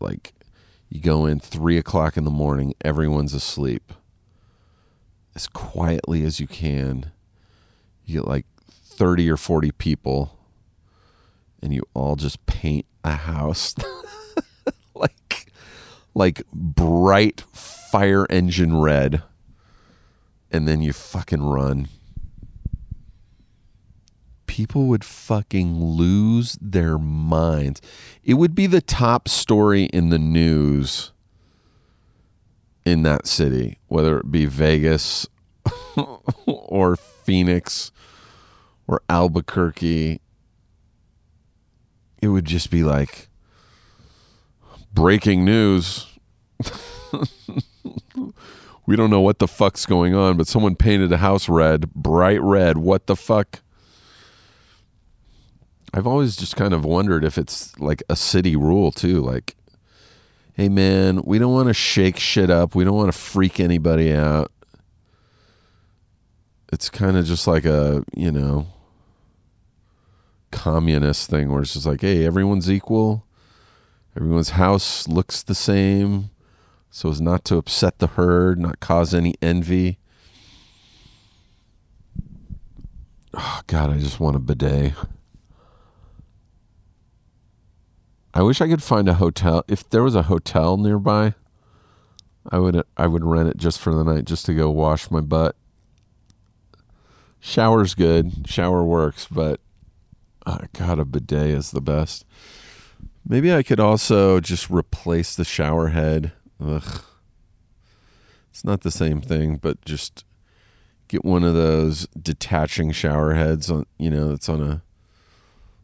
Like 0.00 0.32
you 0.88 1.00
go 1.00 1.26
in 1.26 1.38
three 1.38 1.78
o'clock 1.78 2.16
in 2.16 2.24
the 2.24 2.30
morning, 2.30 2.74
everyone's 2.84 3.34
asleep. 3.34 3.92
As 5.36 5.46
quietly 5.46 6.24
as 6.24 6.40
you 6.40 6.48
can. 6.48 7.12
You 8.04 8.20
get 8.20 8.28
like 8.28 8.46
30 8.70 9.30
or 9.30 9.36
40 9.36 9.72
people, 9.72 10.38
and 11.62 11.74
you 11.74 11.82
all 11.94 12.16
just 12.16 12.44
paint 12.46 12.86
a 13.02 13.12
house. 13.12 13.74
Like 14.96 15.50
like 16.14 16.42
bright 16.52 17.42
fire 17.52 18.26
engine 18.30 18.76
red 18.80 19.22
and 20.50 20.68
then 20.68 20.82
you 20.82 20.92
fucking 20.92 21.42
run. 21.42 21.88
People 24.46 24.86
would 24.86 25.04
fucking 25.04 25.82
lose 25.82 26.56
their 26.60 26.96
minds. 26.96 27.80
It 28.22 28.34
would 28.34 28.54
be 28.54 28.68
the 28.68 28.80
top 28.80 29.28
story 29.28 29.84
in 29.86 30.10
the 30.10 30.18
news 30.18 31.10
in 32.86 33.02
that 33.02 33.26
city 33.26 33.78
whether 33.88 34.20
it 34.20 34.30
be 34.30 34.44
Vegas 34.44 35.26
or 36.46 36.96
Phoenix 37.24 37.90
or 38.86 39.02
Albuquerque 39.08 40.20
it 42.24 42.28
would 42.28 42.46
just 42.46 42.70
be 42.70 42.82
like 42.82 43.28
breaking 44.92 45.44
news. 45.44 46.06
we 48.86 48.96
don't 48.96 49.10
know 49.10 49.20
what 49.20 49.38
the 49.38 49.46
fuck's 49.46 49.84
going 49.84 50.14
on, 50.14 50.38
but 50.38 50.46
someone 50.46 50.74
painted 50.74 51.12
a 51.12 51.18
house 51.18 51.48
red, 51.48 51.92
bright 51.92 52.40
red. 52.40 52.78
What 52.78 53.06
the 53.06 53.14
fuck? 53.14 53.60
I've 55.92 56.06
always 56.06 56.34
just 56.34 56.56
kind 56.56 56.72
of 56.72 56.84
wondered 56.84 57.24
if 57.24 57.36
it's 57.36 57.78
like 57.78 58.02
a 58.08 58.16
city 58.16 58.56
rule 58.56 58.90
too. 58.90 59.20
Like, 59.20 59.54
hey 60.54 60.70
man, 60.70 61.20
we 61.24 61.38
don't 61.38 61.52
want 61.52 61.68
to 61.68 61.74
shake 61.74 62.18
shit 62.18 62.50
up. 62.50 62.74
We 62.74 62.84
don't 62.84 62.96
want 62.96 63.12
to 63.12 63.18
freak 63.18 63.60
anybody 63.60 64.14
out. 64.14 64.50
It's 66.74 66.90
kind 66.90 67.16
of 67.16 67.24
just 67.24 67.46
like 67.46 67.64
a, 67.64 68.04
you 68.16 68.32
know, 68.32 68.66
communist 70.50 71.30
thing 71.30 71.52
where 71.52 71.62
it's 71.62 71.74
just 71.74 71.86
like, 71.86 72.00
hey, 72.00 72.26
everyone's 72.26 72.68
equal. 72.68 73.24
Everyone's 74.16 74.50
house 74.50 75.06
looks 75.06 75.44
the 75.44 75.54
same 75.54 76.30
so 76.90 77.10
as 77.10 77.20
not 77.20 77.44
to 77.44 77.56
upset 77.58 78.00
the 78.00 78.08
herd, 78.08 78.58
not 78.58 78.80
cause 78.80 79.14
any 79.14 79.34
envy. 79.40 79.98
Oh, 83.32 83.60
God, 83.68 83.90
I 83.90 83.98
just 83.98 84.18
want 84.18 84.34
a 84.34 84.40
bidet. 84.40 84.94
I 88.32 88.42
wish 88.42 88.60
I 88.60 88.66
could 88.66 88.82
find 88.82 89.08
a 89.08 89.14
hotel. 89.14 89.64
If 89.68 89.88
there 89.90 90.02
was 90.02 90.16
a 90.16 90.22
hotel 90.22 90.76
nearby, 90.76 91.34
I 92.48 92.58
would 92.58 92.82
I 92.96 93.06
would 93.06 93.24
rent 93.24 93.48
it 93.48 93.58
just 93.58 93.78
for 93.78 93.94
the 93.94 94.02
night, 94.02 94.24
just 94.24 94.46
to 94.46 94.54
go 94.54 94.70
wash 94.70 95.08
my 95.08 95.20
butt. 95.20 95.54
Shower's 97.46 97.94
good, 97.94 98.48
shower 98.48 98.82
works, 98.82 99.28
but 99.30 99.60
oh 100.46 100.60
God, 100.72 100.98
a 100.98 101.04
bidet 101.04 101.50
is 101.50 101.72
the 101.72 101.82
best. 101.82 102.24
Maybe 103.28 103.52
I 103.52 103.62
could 103.62 103.78
also 103.78 104.40
just 104.40 104.70
replace 104.70 105.36
the 105.36 105.44
shower 105.44 105.88
head. 105.88 106.32
Ugh. 106.58 107.02
It's 108.48 108.64
not 108.64 108.80
the 108.80 108.90
same 108.90 109.20
thing, 109.20 109.58
but 109.58 109.84
just 109.84 110.24
get 111.06 111.22
one 111.22 111.44
of 111.44 111.52
those 111.52 112.06
detaching 112.20 112.92
shower 112.92 113.34
heads 113.34 113.70
on 113.70 113.84
you 113.98 114.08
know, 114.08 114.30
it's 114.32 114.48
on 114.48 114.62
a 114.62 114.82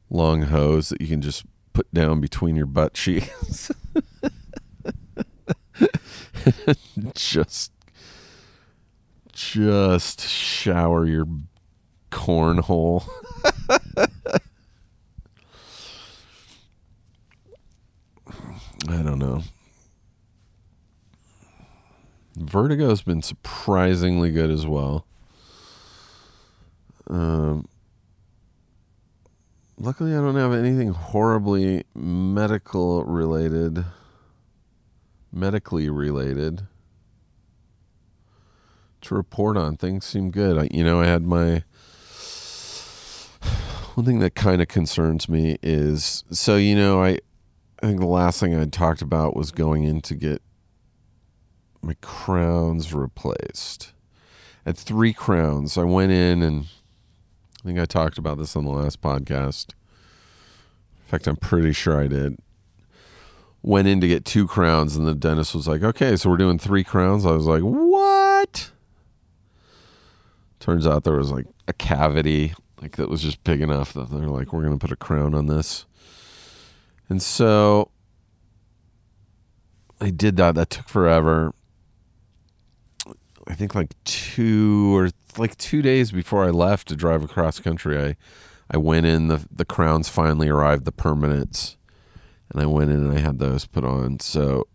long 0.08 0.44
hose 0.44 0.88
that 0.88 1.02
you 1.02 1.08
can 1.08 1.20
just 1.20 1.44
put 1.74 1.92
down 1.92 2.22
between 2.22 2.56
your 2.56 2.64
butt 2.64 2.94
cheeks. 2.94 3.70
just 7.14 7.70
just 9.34 10.26
shower 10.26 11.04
your 11.04 11.26
cornhole. 12.10 13.08
I 18.88 19.02
don't 19.02 19.18
know. 19.18 19.42
Vertigo 22.36 22.88
has 22.88 23.02
been 23.02 23.22
surprisingly 23.22 24.30
good 24.30 24.50
as 24.50 24.66
well. 24.66 25.06
Um, 27.08 27.68
luckily, 29.78 30.12
I 30.14 30.18
don't 30.20 30.36
have 30.36 30.52
anything 30.52 30.88
horribly 30.88 31.84
medical 31.94 33.04
related, 33.04 33.84
medically 35.32 35.90
related 35.90 36.66
to 39.02 39.14
report 39.14 39.56
on. 39.56 39.76
Things 39.76 40.04
seem 40.04 40.30
good. 40.30 40.56
I, 40.56 40.68
you 40.70 40.84
know, 40.84 41.00
I 41.00 41.06
had 41.06 41.22
my 41.22 41.64
one 44.00 44.06
thing 44.06 44.20
that 44.20 44.34
kind 44.34 44.62
of 44.62 44.68
concerns 44.68 45.28
me 45.28 45.58
is 45.62 46.24
so 46.30 46.56
you 46.56 46.74
know 46.74 47.02
I 47.02 47.18
I 47.82 47.86
think 47.86 48.00
the 48.00 48.06
last 48.06 48.40
thing 48.40 48.56
I 48.56 48.64
talked 48.64 49.02
about 49.02 49.36
was 49.36 49.50
going 49.50 49.84
in 49.84 50.00
to 50.02 50.14
get 50.14 50.40
my 51.82 51.94
crowns 52.00 52.94
replaced. 52.94 53.92
At 54.64 54.78
three 54.78 55.12
crowns, 55.12 55.76
I 55.76 55.84
went 55.84 56.12
in 56.12 56.42
and 56.42 56.64
I 57.62 57.66
think 57.66 57.78
I 57.78 57.84
talked 57.84 58.16
about 58.16 58.38
this 58.38 58.56
on 58.56 58.64
the 58.64 58.70
last 58.70 59.02
podcast. 59.02 59.74
In 59.74 61.08
fact, 61.08 61.26
I'm 61.26 61.36
pretty 61.36 61.74
sure 61.74 62.00
I 62.00 62.06
did. 62.06 62.38
Went 63.62 63.86
in 63.86 64.00
to 64.00 64.08
get 64.08 64.24
two 64.24 64.46
crowns, 64.46 64.96
and 64.96 65.06
the 65.06 65.14
dentist 65.14 65.54
was 65.54 65.68
like, 65.68 65.82
okay, 65.82 66.16
so 66.16 66.30
we're 66.30 66.38
doing 66.38 66.58
three 66.58 66.84
crowns. 66.84 67.26
I 67.26 67.32
was 67.32 67.44
like, 67.44 67.62
what? 67.62 68.70
Turns 70.58 70.86
out 70.86 71.04
there 71.04 71.16
was 71.16 71.30
like 71.30 71.46
a 71.68 71.74
cavity, 71.74 72.54
like 72.80 72.96
that 72.96 73.08
was 73.10 73.22
just 73.22 73.42
big 73.44 73.60
enough 73.60 73.92
that 73.92 74.10
they're 74.10 74.26
like, 74.28 74.52
we're 74.52 74.62
going 74.62 74.78
to 74.78 74.82
put 74.82 74.92
a 74.92 74.96
crown 74.96 75.34
on 75.34 75.46
this. 75.46 75.86
And 77.08 77.20
so 77.20 77.90
I 80.00 80.10
did 80.10 80.36
that. 80.36 80.54
That 80.54 80.70
took 80.70 80.88
forever. 80.88 81.52
I 83.46 83.54
think 83.54 83.74
like 83.74 83.94
two 84.04 84.96
or 84.96 85.10
like 85.36 85.56
two 85.56 85.82
days 85.82 86.12
before 86.12 86.44
I 86.44 86.50
left 86.50 86.88
to 86.88 86.96
drive 86.96 87.24
across 87.24 87.58
country, 87.58 87.98
I 88.00 88.16
I 88.70 88.76
went 88.78 89.06
in. 89.06 89.28
the 89.28 89.46
The 89.50 89.64
crowns 89.64 90.08
finally 90.08 90.48
arrived, 90.48 90.84
the 90.84 90.92
permanents, 90.92 91.76
and 92.50 92.62
I 92.62 92.66
went 92.66 92.90
in 92.90 92.98
and 92.98 93.16
I 93.16 93.20
had 93.20 93.38
those 93.38 93.66
put 93.66 93.84
on. 93.84 94.20
So 94.20 94.66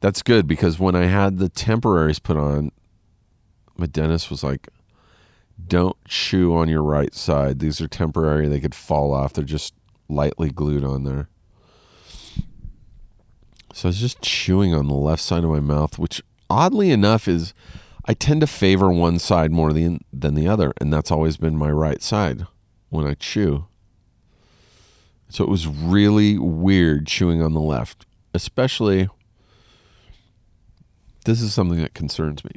That's 0.00 0.22
good 0.22 0.46
because 0.46 0.78
when 0.78 0.94
I 0.94 1.06
had 1.06 1.38
the 1.38 1.48
temporaries 1.48 2.18
put 2.18 2.36
on, 2.36 2.70
my 3.76 3.86
dentist 3.86 4.30
was 4.30 4.44
like, 4.44 4.68
don't 5.64 5.96
chew 6.06 6.54
on 6.54 6.68
your 6.68 6.82
right 6.82 7.14
side. 7.14 7.58
These 7.58 7.80
are 7.80 7.88
temporary. 7.88 8.48
They 8.48 8.60
could 8.60 8.74
fall 8.74 9.12
off. 9.12 9.32
They're 9.32 9.44
just 9.44 9.74
lightly 10.08 10.50
glued 10.50 10.84
on 10.84 11.04
there. 11.04 11.28
So 13.72 13.88
I 13.88 13.90
was 13.90 14.00
just 14.00 14.22
chewing 14.22 14.72
on 14.72 14.86
the 14.86 14.94
left 14.94 15.22
side 15.22 15.44
of 15.44 15.50
my 15.50 15.60
mouth, 15.60 15.98
which 15.98 16.22
oddly 16.48 16.90
enough 16.90 17.28
is 17.28 17.52
I 18.06 18.14
tend 18.14 18.40
to 18.40 18.46
favor 18.46 18.90
one 18.90 19.18
side 19.18 19.50
more 19.50 19.72
than 19.72 20.00
than 20.12 20.34
the 20.34 20.48
other, 20.48 20.72
and 20.80 20.92
that's 20.92 21.10
always 21.10 21.36
been 21.36 21.58
my 21.58 21.70
right 21.70 22.00
side 22.00 22.46
when 22.88 23.06
I 23.06 23.14
chew. 23.14 23.66
So 25.28 25.42
it 25.42 25.50
was 25.50 25.66
really 25.66 26.38
weird 26.38 27.06
chewing 27.06 27.42
on 27.42 27.52
the 27.52 27.60
left, 27.60 28.06
especially 28.32 29.08
this 31.24 31.42
is 31.42 31.52
something 31.52 31.80
that 31.80 31.94
concerns 31.94 32.44
me. 32.44 32.52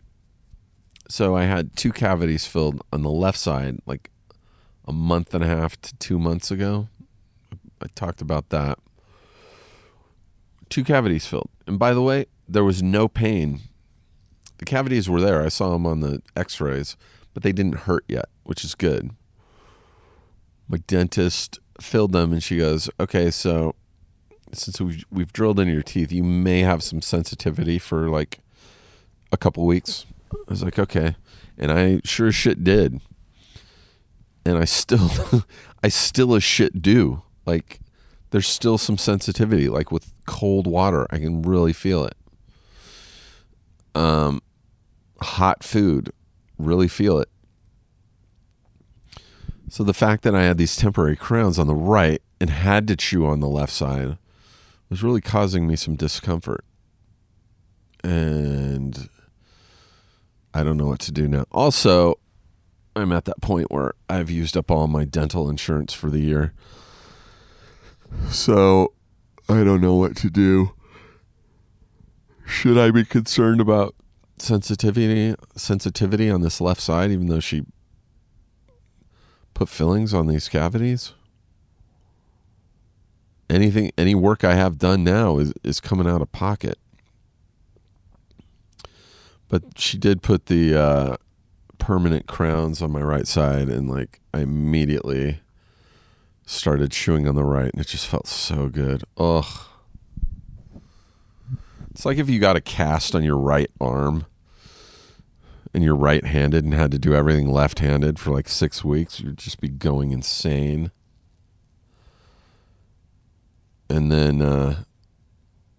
So 1.10 1.36
I 1.36 1.46
had 1.46 1.76
two 1.76 1.92
cavities 1.92 2.46
filled 2.46 2.82
on 2.94 3.02
the 3.02 3.10
left 3.10 3.40
side 3.40 3.80
like 3.88 4.12
a 4.88 4.94
month 4.94 5.34
and 5.34 5.44
a 5.44 5.48
half 5.48 5.80
to 5.82 5.96
2 5.96 6.20
months 6.20 6.52
ago. 6.52 6.88
I 7.82 7.88
talked 7.96 8.22
about 8.22 8.50
that. 8.50 8.78
Two 10.70 10.84
cavities 10.84 11.26
filled. 11.26 11.50
And 11.66 11.80
by 11.80 11.96
the 11.96 12.02
way, 12.02 12.28
there 12.48 12.64
was 12.64 12.84
no 12.84 13.08
pain. 13.08 13.62
The 14.60 14.66
cavities 14.66 15.10
were 15.10 15.20
there. 15.20 15.44
I 15.44 15.50
saw 15.50 15.72
them 15.72 15.88
on 15.88 16.02
the 16.02 16.22
x-rays, 16.36 16.96
but 17.34 17.42
they 17.42 17.54
didn't 17.54 17.86
hurt 17.86 18.06
yet, 18.08 18.30
which 18.44 18.64
is 18.64 18.76
good. 18.76 19.12
My 20.68 20.78
dentist 20.86 21.58
filled 21.82 22.12
them 22.12 22.32
and 22.32 22.44
she 22.44 22.58
goes, 22.58 22.88
"Okay, 23.00 23.32
so 23.32 23.74
since 24.52 24.80
we've, 24.80 25.06
we've 25.10 25.34
drilled 25.34 25.60
into 25.60 25.74
your 25.74 25.82
teeth, 25.82 26.12
you 26.12 26.24
may 26.24 26.60
have 26.60 26.84
some 26.84 27.02
sensitivity 27.02 27.80
for 27.80 28.10
like 28.10 28.42
a 29.32 29.38
couple 29.38 29.66
weeks." 29.66 30.06
I 30.32 30.50
was 30.50 30.64
like, 30.64 30.80
"Okay." 30.80 31.16
And 31.58 31.72
I 31.72 32.02
sure 32.04 32.28
as 32.28 32.36
shit 32.36 32.64
did. 32.64 33.02
And 34.46 34.58
I 34.58 34.66
still 34.66 35.12
I 35.84 35.90
still 35.90 36.36
as 36.36 36.44
shit 36.44 36.82
do. 36.82 37.24
Like 37.46 37.80
there's 38.32 38.48
still 38.48 38.78
some 38.78 38.98
sensitivity 38.98 39.68
like 39.70 39.92
with 39.92 40.14
cold 40.26 40.68
water. 40.68 41.06
I 41.10 41.18
can 41.18 41.42
really 41.42 41.74
feel 41.74 42.06
it. 42.06 42.16
Um 43.96 44.42
hot 45.22 45.64
food, 45.64 46.12
really 46.58 46.88
feel 46.88 47.20
it. 47.20 47.30
So 49.70 49.84
the 49.84 49.94
fact 49.94 50.24
that 50.24 50.34
I 50.34 50.44
had 50.44 50.58
these 50.58 50.76
temporary 50.76 51.16
crowns 51.16 51.60
on 51.60 51.68
the 51.68 51.76
right 51.76 52.22
and 52.40 52.50
had 52.50 52.88
to 52.88 52.96
chew 52.96 53.26
on 53.26 53.40
the 53.40 53.48
left 53.48 53.74
side 53.74 54.18
was 54.90 55.04
really 55.04 55.22
causing 55.22 55.68
me 55.68 55.76
some 55.76 55.96
discomfort. 55.96 56.66
And 58.04 59.10
I 60.54 60.64
don't 60.64 60.78
know 60.78 60.88
what 60.88 61.00
to 61.02 61.12
do 61.12 61.28
now. 61.28 61.46
Also, 61.52 62.20
I'm 62.96 63.12
at 63.12 63.26
that 63.26 63.42
point 63.42 63.72
where 63.72 63.94
I've 64.10 64.30
used 64.30 64.58
up 64.58 64.72
all 64.72 64.88
my 64.88 65.06
dental 65.06 65.50
insurance 65.50 65.94
for 65.94 66.10
the 66.10 66.20
year. 66.20 66.54
So 68.30 68.94
I 69.48 69.64
don't 69.64 69.82
know 69.82 69.96
what 69.96 70.16
to 70.18 70.30
do. 70.30 70.72
Should 72.46 72.78
I 72.78 72.90
be 72.92 73.06
concerned 73.06 73.62
about 73.62 73.96
sensitivity 74.40 75.36
sensitivity 75.56 76.30
on 76.30 76.42
this 76.42 76.62
left 76.62 76.80
side 76.82 77.12
even 77.12 77.28
though 77.28 77.42
she 77.42 77.64
put 79.54 79.70
fillings 79.70 80.14
on 80.14 80.28
these 80.28 80.50
cavities? 80.50 81.14
Anything 83.50 83.92
any 83.98 84.16
work 84.16 84.44
I 84.44 84.56
have 84.56 84.80
done 84.80 85.04
now 85.04 85.38
is 85.38 85.54
is 85.64 85.80
coming 85.80 86.08
out 86.08 86.22
of 86.22 86.32
pocket. 86.32 86.80
But 89.50 89.64
she 89.78 89.98
did 89.98 90.22
put 90.22 90.46
the 90.46 90.76
uh, 90.80 91.18
permanent 91.80 92.28
crowns 92.28 92.82
on 92.82 92.92
my 92.92 93.02
right 93.02 93.28
side 93.28 93.68
and 93.68 93.90
like 93.90 94.20
I 94.34 94.42
immediately 94.42 95.40
started 96.46 96.92
chewing 96.92 97.28
on 97.28 97.36
the 97.36 97.44
right 97.44 97.72
and 97.72 97.82
it 97.82 97.88
just 97.88 98.06
felt 98.06 98.28
so 98.28 98.68
good. 98.68 99.04
Ugh. 99.18 99.46
It's 101.92 102.06
like 102.06 102.18
if 102.18 102.30
you 102.30 102.40
got 102.40 102.56
a 102.56 102.62
cast 102.62 103.16
on 103.16 103.24
your 103.24 103.38
right 103.38 103.72
arm 103.82 104.26
and 105.74 105.84
you're 105.84 105.96
right 105.96 106.24
handed 106.24 106.64
and 106.64 106.74
had 106.74 106.92
to 106.92 107.00
do 107.00 107.16
everything 107.16 107.50
left 107.50 107.80
handed 107.80 108.20
for 108.20 108.32
like 108.32 108.48
six 108.48 108.84
weeks, 108.84 109.20
you'd 109.20 109.38
just 109.38 109.60
be 109.60 109.70
going 109.70 110.12
insane. 110.12 110.92
And 113.90 114.12
then 114.12 114.42
uh 114.42 114.84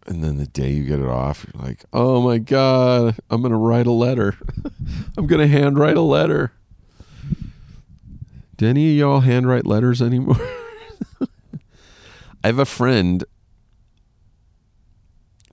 and 0.06 0.24
then 0.24 0.38
the 0.38 0.46
day 0.46 0.70
you 0.70 0.84
get 0.84 0.98
it 0.98 1.06
off, 1.06 1.46
you're 1.52 1.62
like, 1.62 1.84
oh 1.92 2.22
my 2.22 2.38
God, 2.38 3.16
I'm 3.30 3.42
gonna 3.42 3.58
write 3.58 3.86
a 3.86 3.92
letter. 3.92 4.36
I'm 5.16 5.26
gonna 5.26 5.46
handwrite 5.46 5.96
a 5.96 6.02
letter. 6.02 6.52
Do 8.56 8.66
any 8.68 8.90
of 8.90 8.96
y'all 8.96 9.20
handwrite 9.20 9.66
letters 9.66 10.02
anymore? 10.02 10.40
I 12.44 12.48
have 12.48 12.58
a 12.58 12.64
friend. 12.64 13.24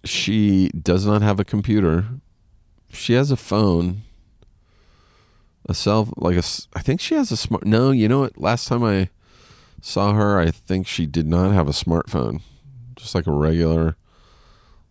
She 0.03 0.69
does 0.69 1.05
not 1.05 1.21
have 1.21 1.39
a 1.39 1.45
computer. 1.45 2.05
She 2.91 3.13
has 3.13 3.31
a 3.31 3.37
phone. 3.37 4.03
A 5.69 5.73
cell, 5.73 6.09
like 6.15 6.37
a, 6.37 6.43
I 6.73 6.81
think 6.81 7.01
she 7.01 7.15
has 7.15 7.29
a 7.29 7.37
smart. 7.37 7.65
No, 7.65 7.91
you 7.91 8.07
know 8.07 8.21
what? 8.21 8.39
Last 8.39 8.69
time 8.69 8.83
I 8.83 9.09
saw 9.81 10.13
her, 10.13 10.39
I 10.39 10.49
think 10.49 10.87
she 10.87 11.05
did 11.05 11.27
not 11.27 11.51
have 11.51 11.67
a 11.67 11.71
smartphone. 11.71 12.41
Just 12.95 13.13
like 13.13 13.27
a 13.27 13.31
regular 13.31 13.97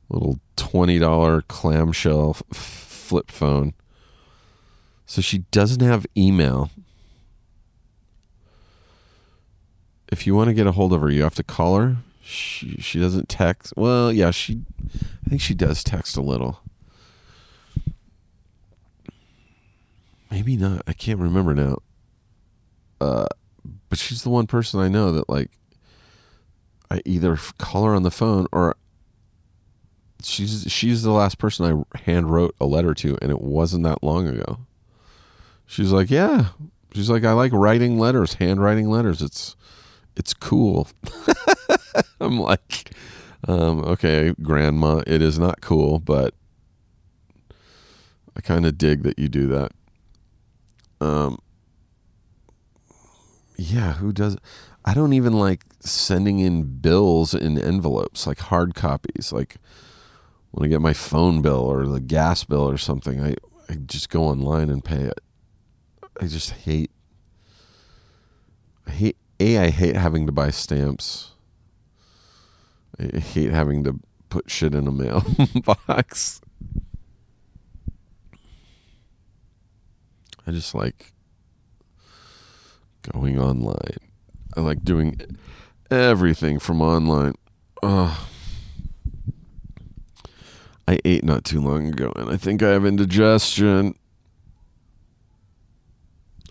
little 0.08 0.38
twenty 0.56 0.98
dollar 0.98 1.42
clamshell 1.42 2.36
f- 2.52 2.56
flip 2.56 3.30
phone. 3.30 3.74
So 5.06 5.20
she 5.20 5.38
doesn't 5.50 5.80
have 5.80 6.06
email. 6.16 6.70
If 10.10 10.26
you 10.26 10.34
want 10.34 10.48
to 10.48 10.54
get 10.54 10.66
a 10.66 10.72
hold 10.72 10.92
of 10.92 11.00
her, 11.00 11.10
you 11.10 11.22
have 11.22 11.34
to 11.36 11.42
call 11.42 11.76
her. 11.78 11.96
She 12.22 12.76
she 12.80 12.98
doesn't 13.00 13.28
text. 13.28 13.72
Well, 13.76 14.12
yeah, 14.12 14.30
she 14.30 14.62
I 15.24 15.28
think 15.28 15.40
she 15.40 15.54
does 15.54 15.84
text 15.84 16.16
a 16.16 16.22
little. 16.22 16.60
Maybe 20.30 20.56
not. 20.56 20.82
I 20.86 20.92
can't 20.92 21.20
remember 21.20 21.54
now. 21.54 21.78
Uh 23.00 23.26
but 23.88 23.98
she's 23.98 24.22
the 24.22 24.30
one 24.30 24.46
person 24.46 24.80
I 24.80 24.88
know 24.88 25.12
that 25.12 25.28
like 25.28 25.50
I 26.90 27.02
either 27.04 27.36
call 27.58 27.84
her 27.84 27.94
on 27.94 28.02
the 28.02 28.10
phone 28.10 28.46
or 28.52 28.76
she's 30.22 30.64
she's 30.70 31.02
the 31.02 31.10
last 31.10 31.38
person 31.38 31.86
I 31.94 31.98
hand 31.98 32.30
wrote 32.30 32.54
a 32.60 32.66
letter 32.66 32.94
to 32.94 33.18
and 33.20 33.30
it 33.30 33.40
wasn't 33.40 33.84
that 33.84 34.02
long 34.02 34.26
ago. 34.28 34.60
She's 35.66 35.92
like, 35.92 36.10
"Yeah." 36.10 36.48
She's 36.94 37.10
like, 37.10 37.24
"I 37.24 37.32
like 37.32 37.52
writing 37.52 37.98
letters, 37.98 38.34
handwriting 38.34 38.88
letters. 38.88 39.20
It's 39.20 39.56
it's 40.16 40.32
cool." 40.32 40.88
I'm 42.20 42.38
like, 42.38 42.92
um, 43.46 43.84
okay, 43.84 44.34
grandma, 44.42 45.02
it 45.06 45.22
is 45.22 45.38
not 45.38 45.60
cool, 45.60 45.98
but 45.98 46.34
I 48.36 48.40
kind 48.40 48.66
of 48.66 48.78
dig 48.78 49.02
that 49.02 49.18
you 49.18 49.28
do 49.28 49.46
that. 49.48 49.72
Um, 51.00 51.38
yeah, 53.56 53.94
who 53.94 54.12
does? 54.12 54.36
I 54.84 54.94
don't 54.94 55.12
even 55.12 55.32
like 55.32 55.64
sending 55.80 56.38
in 56.38 56.78
bills 56.78 57.34
in 57.34 57.58
envelopes, 57.58 58.26
like 58.26 58.38
hard 58.38 58.74
copies. 58.74 59.32
Like 59.32 59.56
when 60.50 60.64
I 60.66 60.68
get 60.68 60.80
my 60.80 60.92
phone 60.92 61.42
bill 61.42 61.60
or 61.60 61.86
the 61.86 62.00
gas 62.00 62.44
bill 62.44 62.68
or 62.68 62.78
something, 62.78 63.22
I, 63.22 63.36
I 63.68 63.74
just 63.74 64.10
go 64.10 64.24
online 64.24 64.70
and 64.70 64.84
pay 64.84 65.02
it. 65.02 65.20
I 66.20 66.26
just 66.26 66.50
hate. 66.50 66.90
I 68.86 68.90
hate 68.90 69.16
a. 69.38 69.58
I 69.58 69.70
hate 69.70 69.96
having 69.96 70.26
to 70.26 70.32
buy 70.32 70.50
stamps. 70.50 71.32
I 72.98 73.18
hate 73.18 73.50
having 73.50 73.84
to 73.84 74.00
put 74.30 74.50
shit 74.50 74.74
in 74.74 74.86
a 74.86 74.92
mailbox. 74.92 76.40
I 80.46 80.52
just 80.52 80.74
like 80.74 81.12
going 83.12 83.38
online. 83.38 83.98
I 84.56 84.60
like 84.60 84.84
doing 84.84 85.20
everything 85.90 86.58
from 86.58 86.80
online. 86.80 87.34
Ugh. 87.82 88.16
I 90.88 90.98
ate 91.04 91.24
not 91.24 91.44
too 91.44 91.60
long 91.60 91.88
ago 91.88 92.12
and 92.16 92.30
I 92.30 92.36
think 92.36 92.62
I 92.62 92.70
have 92.70 92.86
indigestion. 92.86 93.94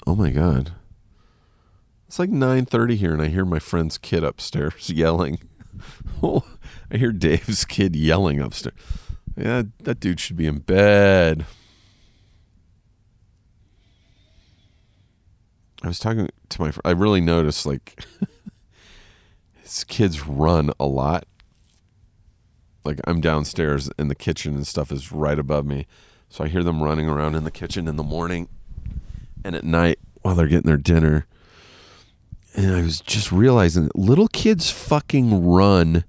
Oh 0.05 0.15
my 0.15 0.31
god. 0.31 0.73
It's 2.07 2.19
like 2.19 2.29
9:30 2.29 2.95
here 2.95 3.13
and 3.13 3.21
I 3.21 3.27
hear 3.27 3.45
my 3.45 3.59
friend's 3.59 3.97
kid 3.97 4.23
upstairs 4.23 4.89
yelling. 4.89 5.39
Oh, 6.21 6.43
I 6.91 6.97
hear 6.97 7.11
Dave's 7.11 7.65
kid 7.65 7.95
yelling 7.95 8.39
upstairs. 8.39 8.75
Yeah, 9.35 9.63
that 9.83 9.99
dude 9.99 10.19
should 10.19 10.37
be 10.37 10.47
in 10.47 10.59
bed. 10.59 11.45
I 15.83 15.87
was 15.87 15.99
talking 15.99 16.29
to 16.49 16.61
my. 16.61 16.71
I 16.83 16.91
really 16.91 17.21
noticed 17.21 17.65
like 17.65 18.03
his 19.61 19.83
kids 19.83 20.25
run 20.25 20.71
a 20.79 20.85
lot, 20.85 21.25
like 22.85 22.99
I'm 23.05 23.19
downstairs 23.19 23.89
and 23.97 24.09
the 24.09 24.15
kitchen 24.15 24.55
and 24.55 24.67
stuff 24.67 24.91
is 24.91 25.11
right 25.11 25.39
above 25.39 25.65
me. 25.65 25.87
So 26.29 26.43
I 26.43 26.47
hear 26.47 26.63
them 26.63 26.83
running 26.83 27.09
around 27.09 27.35
in 27.35 27.43
the 27.43 27.51
kitchen 27.51 27.87
in 27.87 27.95
the 27.95 28.03
morning 28.03 28.47
and 29.43 29.55
at 29.55 29.63
night 29.63 29.99
while 30.21 30.35
they're 30.35 30.47
getting 30.47 30.67
their 30.67 30.77
dinner. 30.77 31.25
And 32.55 32.75
I 32.75 32.81
was 32.81 33.01
just 33.01 33.31
realizing 33.31 33.85
that 33.85 33.95
little 33.95 34.27
kids 34.27 34.71
fucking 34.71 35.45
run 35.45 36.05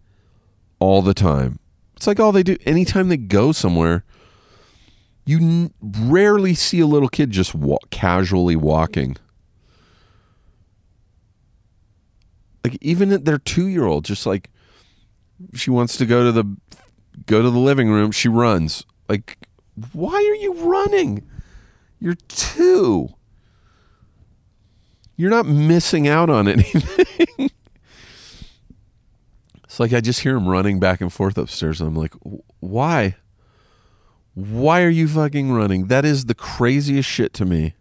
all 0.78 1.02
the 1.02 1.14
time. 1.14 1.58
It's 1.96 2.06
like 2.06 2.20
all 2.20 2.32
they 2.32 2.42
do 2.42 2.56
anytime 2.66 3.08
they 3.08 3.16
go 3.16 3.52
somewhere. 3.52 4.04
You 5.24 5.38
n- 5.38 5.74
rarely 5.80 6.54
see 6.54 6.80
a 6.80 6.86
little 6.86 7.08
kid 7.08 7.30
just 7.30 7.54
walk, 7.54 7.90
casually 7.90 8.54
walking. 8.54 9.16
Like 12.62 12.78
even 12.80 13.08
their 13.24 13.38
2-year-old 13.38 14.04
just 14.04 14.26
like 14.26 14.50
she 15.54 15.70
wants 15.70 15.96
to 15.96 16.06
go 16.06 16.24
to 16.24 16.32
the 16.32 16.56
go 17.26 17.42
to 17.42 17.50
the 17.50 17.58
living 17.58 17.90
room, 17.90 18.10
she 18.10 18.28
runs. 18.28 18.84
Like 19.08 19.38
why 19.92 20.14
are 20.14 20.34
you 20.36 20.54
running? 20.54 21.28
You're 22.00 22.16
2. 22.28 23.08
You're 25.16 25.30
not 25.30 25.46
missing 25.46 26.08
out 26.08 26.30
on 26.30 26.48
anything. 26.48 27.50
it's 29.64 29.80
like 29.80 29.92
I 29.92 30.00
just 30.00 30.20
hear 30.20 30.36
him 30.36 30.48
running 30.48 30.78
back 30.78 31.00
and 31.00 31.12
forth 31.12 31.38
upstairs. 31.38 31.80
And 31.80 31.88
I'm 31.88 31.96
like, 31.96 32.14
why? 32.60 33.16
Why 34.34 34.82
are 34.82 34.90
you 34.90 35.08
fucking 35.08 35.52
running? 35.52 35.86
That 35.86 36.04
is 36.04 36.26
the 36.26 36.34
craziest 36.34 37.08
shit 37.08 37.32
to 37.34 37.44
me. 37.44 37.74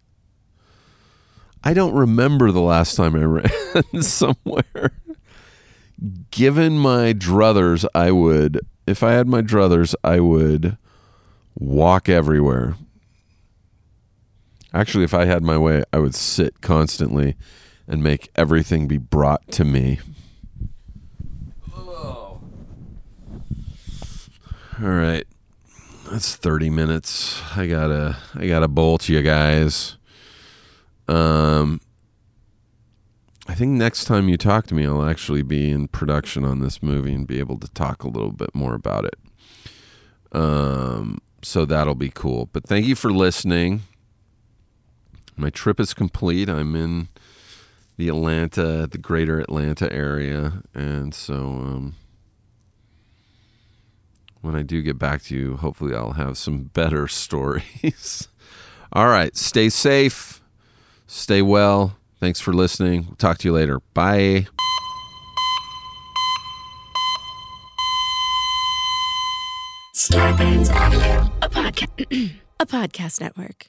I 1.62 1.74
don't 1.74 1.94
remember 1.94 2.52
the 2.52 2.60
last 2.60 2.94
time 2.94 3.14
I 3.14 3.24
ran 3.24 4.02
somewhere. 4.02 4.92
Given 6.30 6.78
my 6.78 7.12
druthers, 7.12 7.86
I 7.94 8.10
would, 8.12 8.60
if 8.86 9.02
I 9.02 9.12
had 9.12 9.26
my 9.26 9.42
druthers, 9.42 9.94
I 10.04 10.20
would 10.20 10.76
walk 11.54 12.08
everywhere. 12.08 12.76
Actually, 14.72 15.04
if 15.04 15.14
I 15.14 15.24
had 15.24 15.42
my 15.42 15.56
way, 15.58 15.84
I 15.92 15.98
would 15.98 16.14
sit 16.14 16.60
constantly 16.60 17.36
and 17.88 18.02
make 18.02 18.30
everything 18.36 18.88
be 18.88 18.98
brought 18.98 19.50
to 19.52 19.64
me. 19.64 20.00
All 24.82 24.90
right. 24.90 25.26
That's 26.10 26.36
30 26.36 26.68
minutes. 26.68 27.40
I 27.56 27.66
got 27.66 27.88
to 27.88 28.16
I 28.34 28.46
got 28.46 28.60
to 28.60 28.68
bolt 28.68 29.08
you 29.08 29.22
guys. 29.22 29.96
Um 31.08 31.80
I 33.48 33.54
think 33.54 33.72
next 33.72 34.04
time 34.04 34.28
you 34.28 34.36
talk 34.36 34.66
to 34.68 34.74
me, 34.74 34.86
I'll 34.86 35.08
actually 35.08 35.42
be 35.42 35.70
in 35.70 35.88
production 35.88 36.44
on 36.44 36.60
this 36.60 36.82
movie 36.82 37.14
and 37.14 37.26
be 37.26 37.38
able 37.38 37.58
to 37.58 37.68
talk 37.68 38.02
a 38.02 38.08
little 38.08 38.32
bit 38.32 38.54
more 38.54 38.74
about 38.74 39.04
it. 39.04 39.18
Um 40.32 41.18
so 41.42 41.64
that'll 41.64 41.94
be 41.94 42.10
cool. 42.10 42.48
But 42.52 42.66
thank 42.66 42.86
you 42.86 42.96
for 42.96 43.12
listening 43.12 43.82
my 45.36 45.50
trip 45.50 45.78
is 45.78 45.94
complete. 45.94 46.48
I'm 46.48 46.74
in 46.74 47.08
the 47.96 48.08
Atlanta, 48.08 48.86
the 48.86 48.98
greater 48.98 49.38
Atlanta 49.38 49.92
area. 49.92 50.62
And 50.74 51.14
so 51.14 51.34
um, 51.34 51.94
when 54.40 54.56
I 54.56 54.62
do 54.62 54.82
get 54.82 54.98
back 54.98 55.22
to 55.24 55.36
you, 55.36 55.56
hopefully 55.56 55.94
I'll 55.94 56.12
have 56.12 56.38
some 56.38 56.64
better 56.74 57.06
stories. 57.08 58.28
All 58.92 59.08
right. 59.08 59.36
Stay 59.36 59.68
safe. 59.68 60.40
Stay 61.06 61.42
well. 61.42 61.96
Thanks 62.18 62.40
for 62.40 62.52
listening. 62.52 63.06
We'll 63.06 63.16
talk 63.16 63.38
to 63.38 63.48
you 63.48 63.52
later. 63.52 63.80
Bye. 63.94 64.46
Audio, 70.70 71.32
a 71.42 71.48
podcast, 71.48 72.32
a 72.60 72.66
podcast 72.66 73.20
network. 73.20 73.66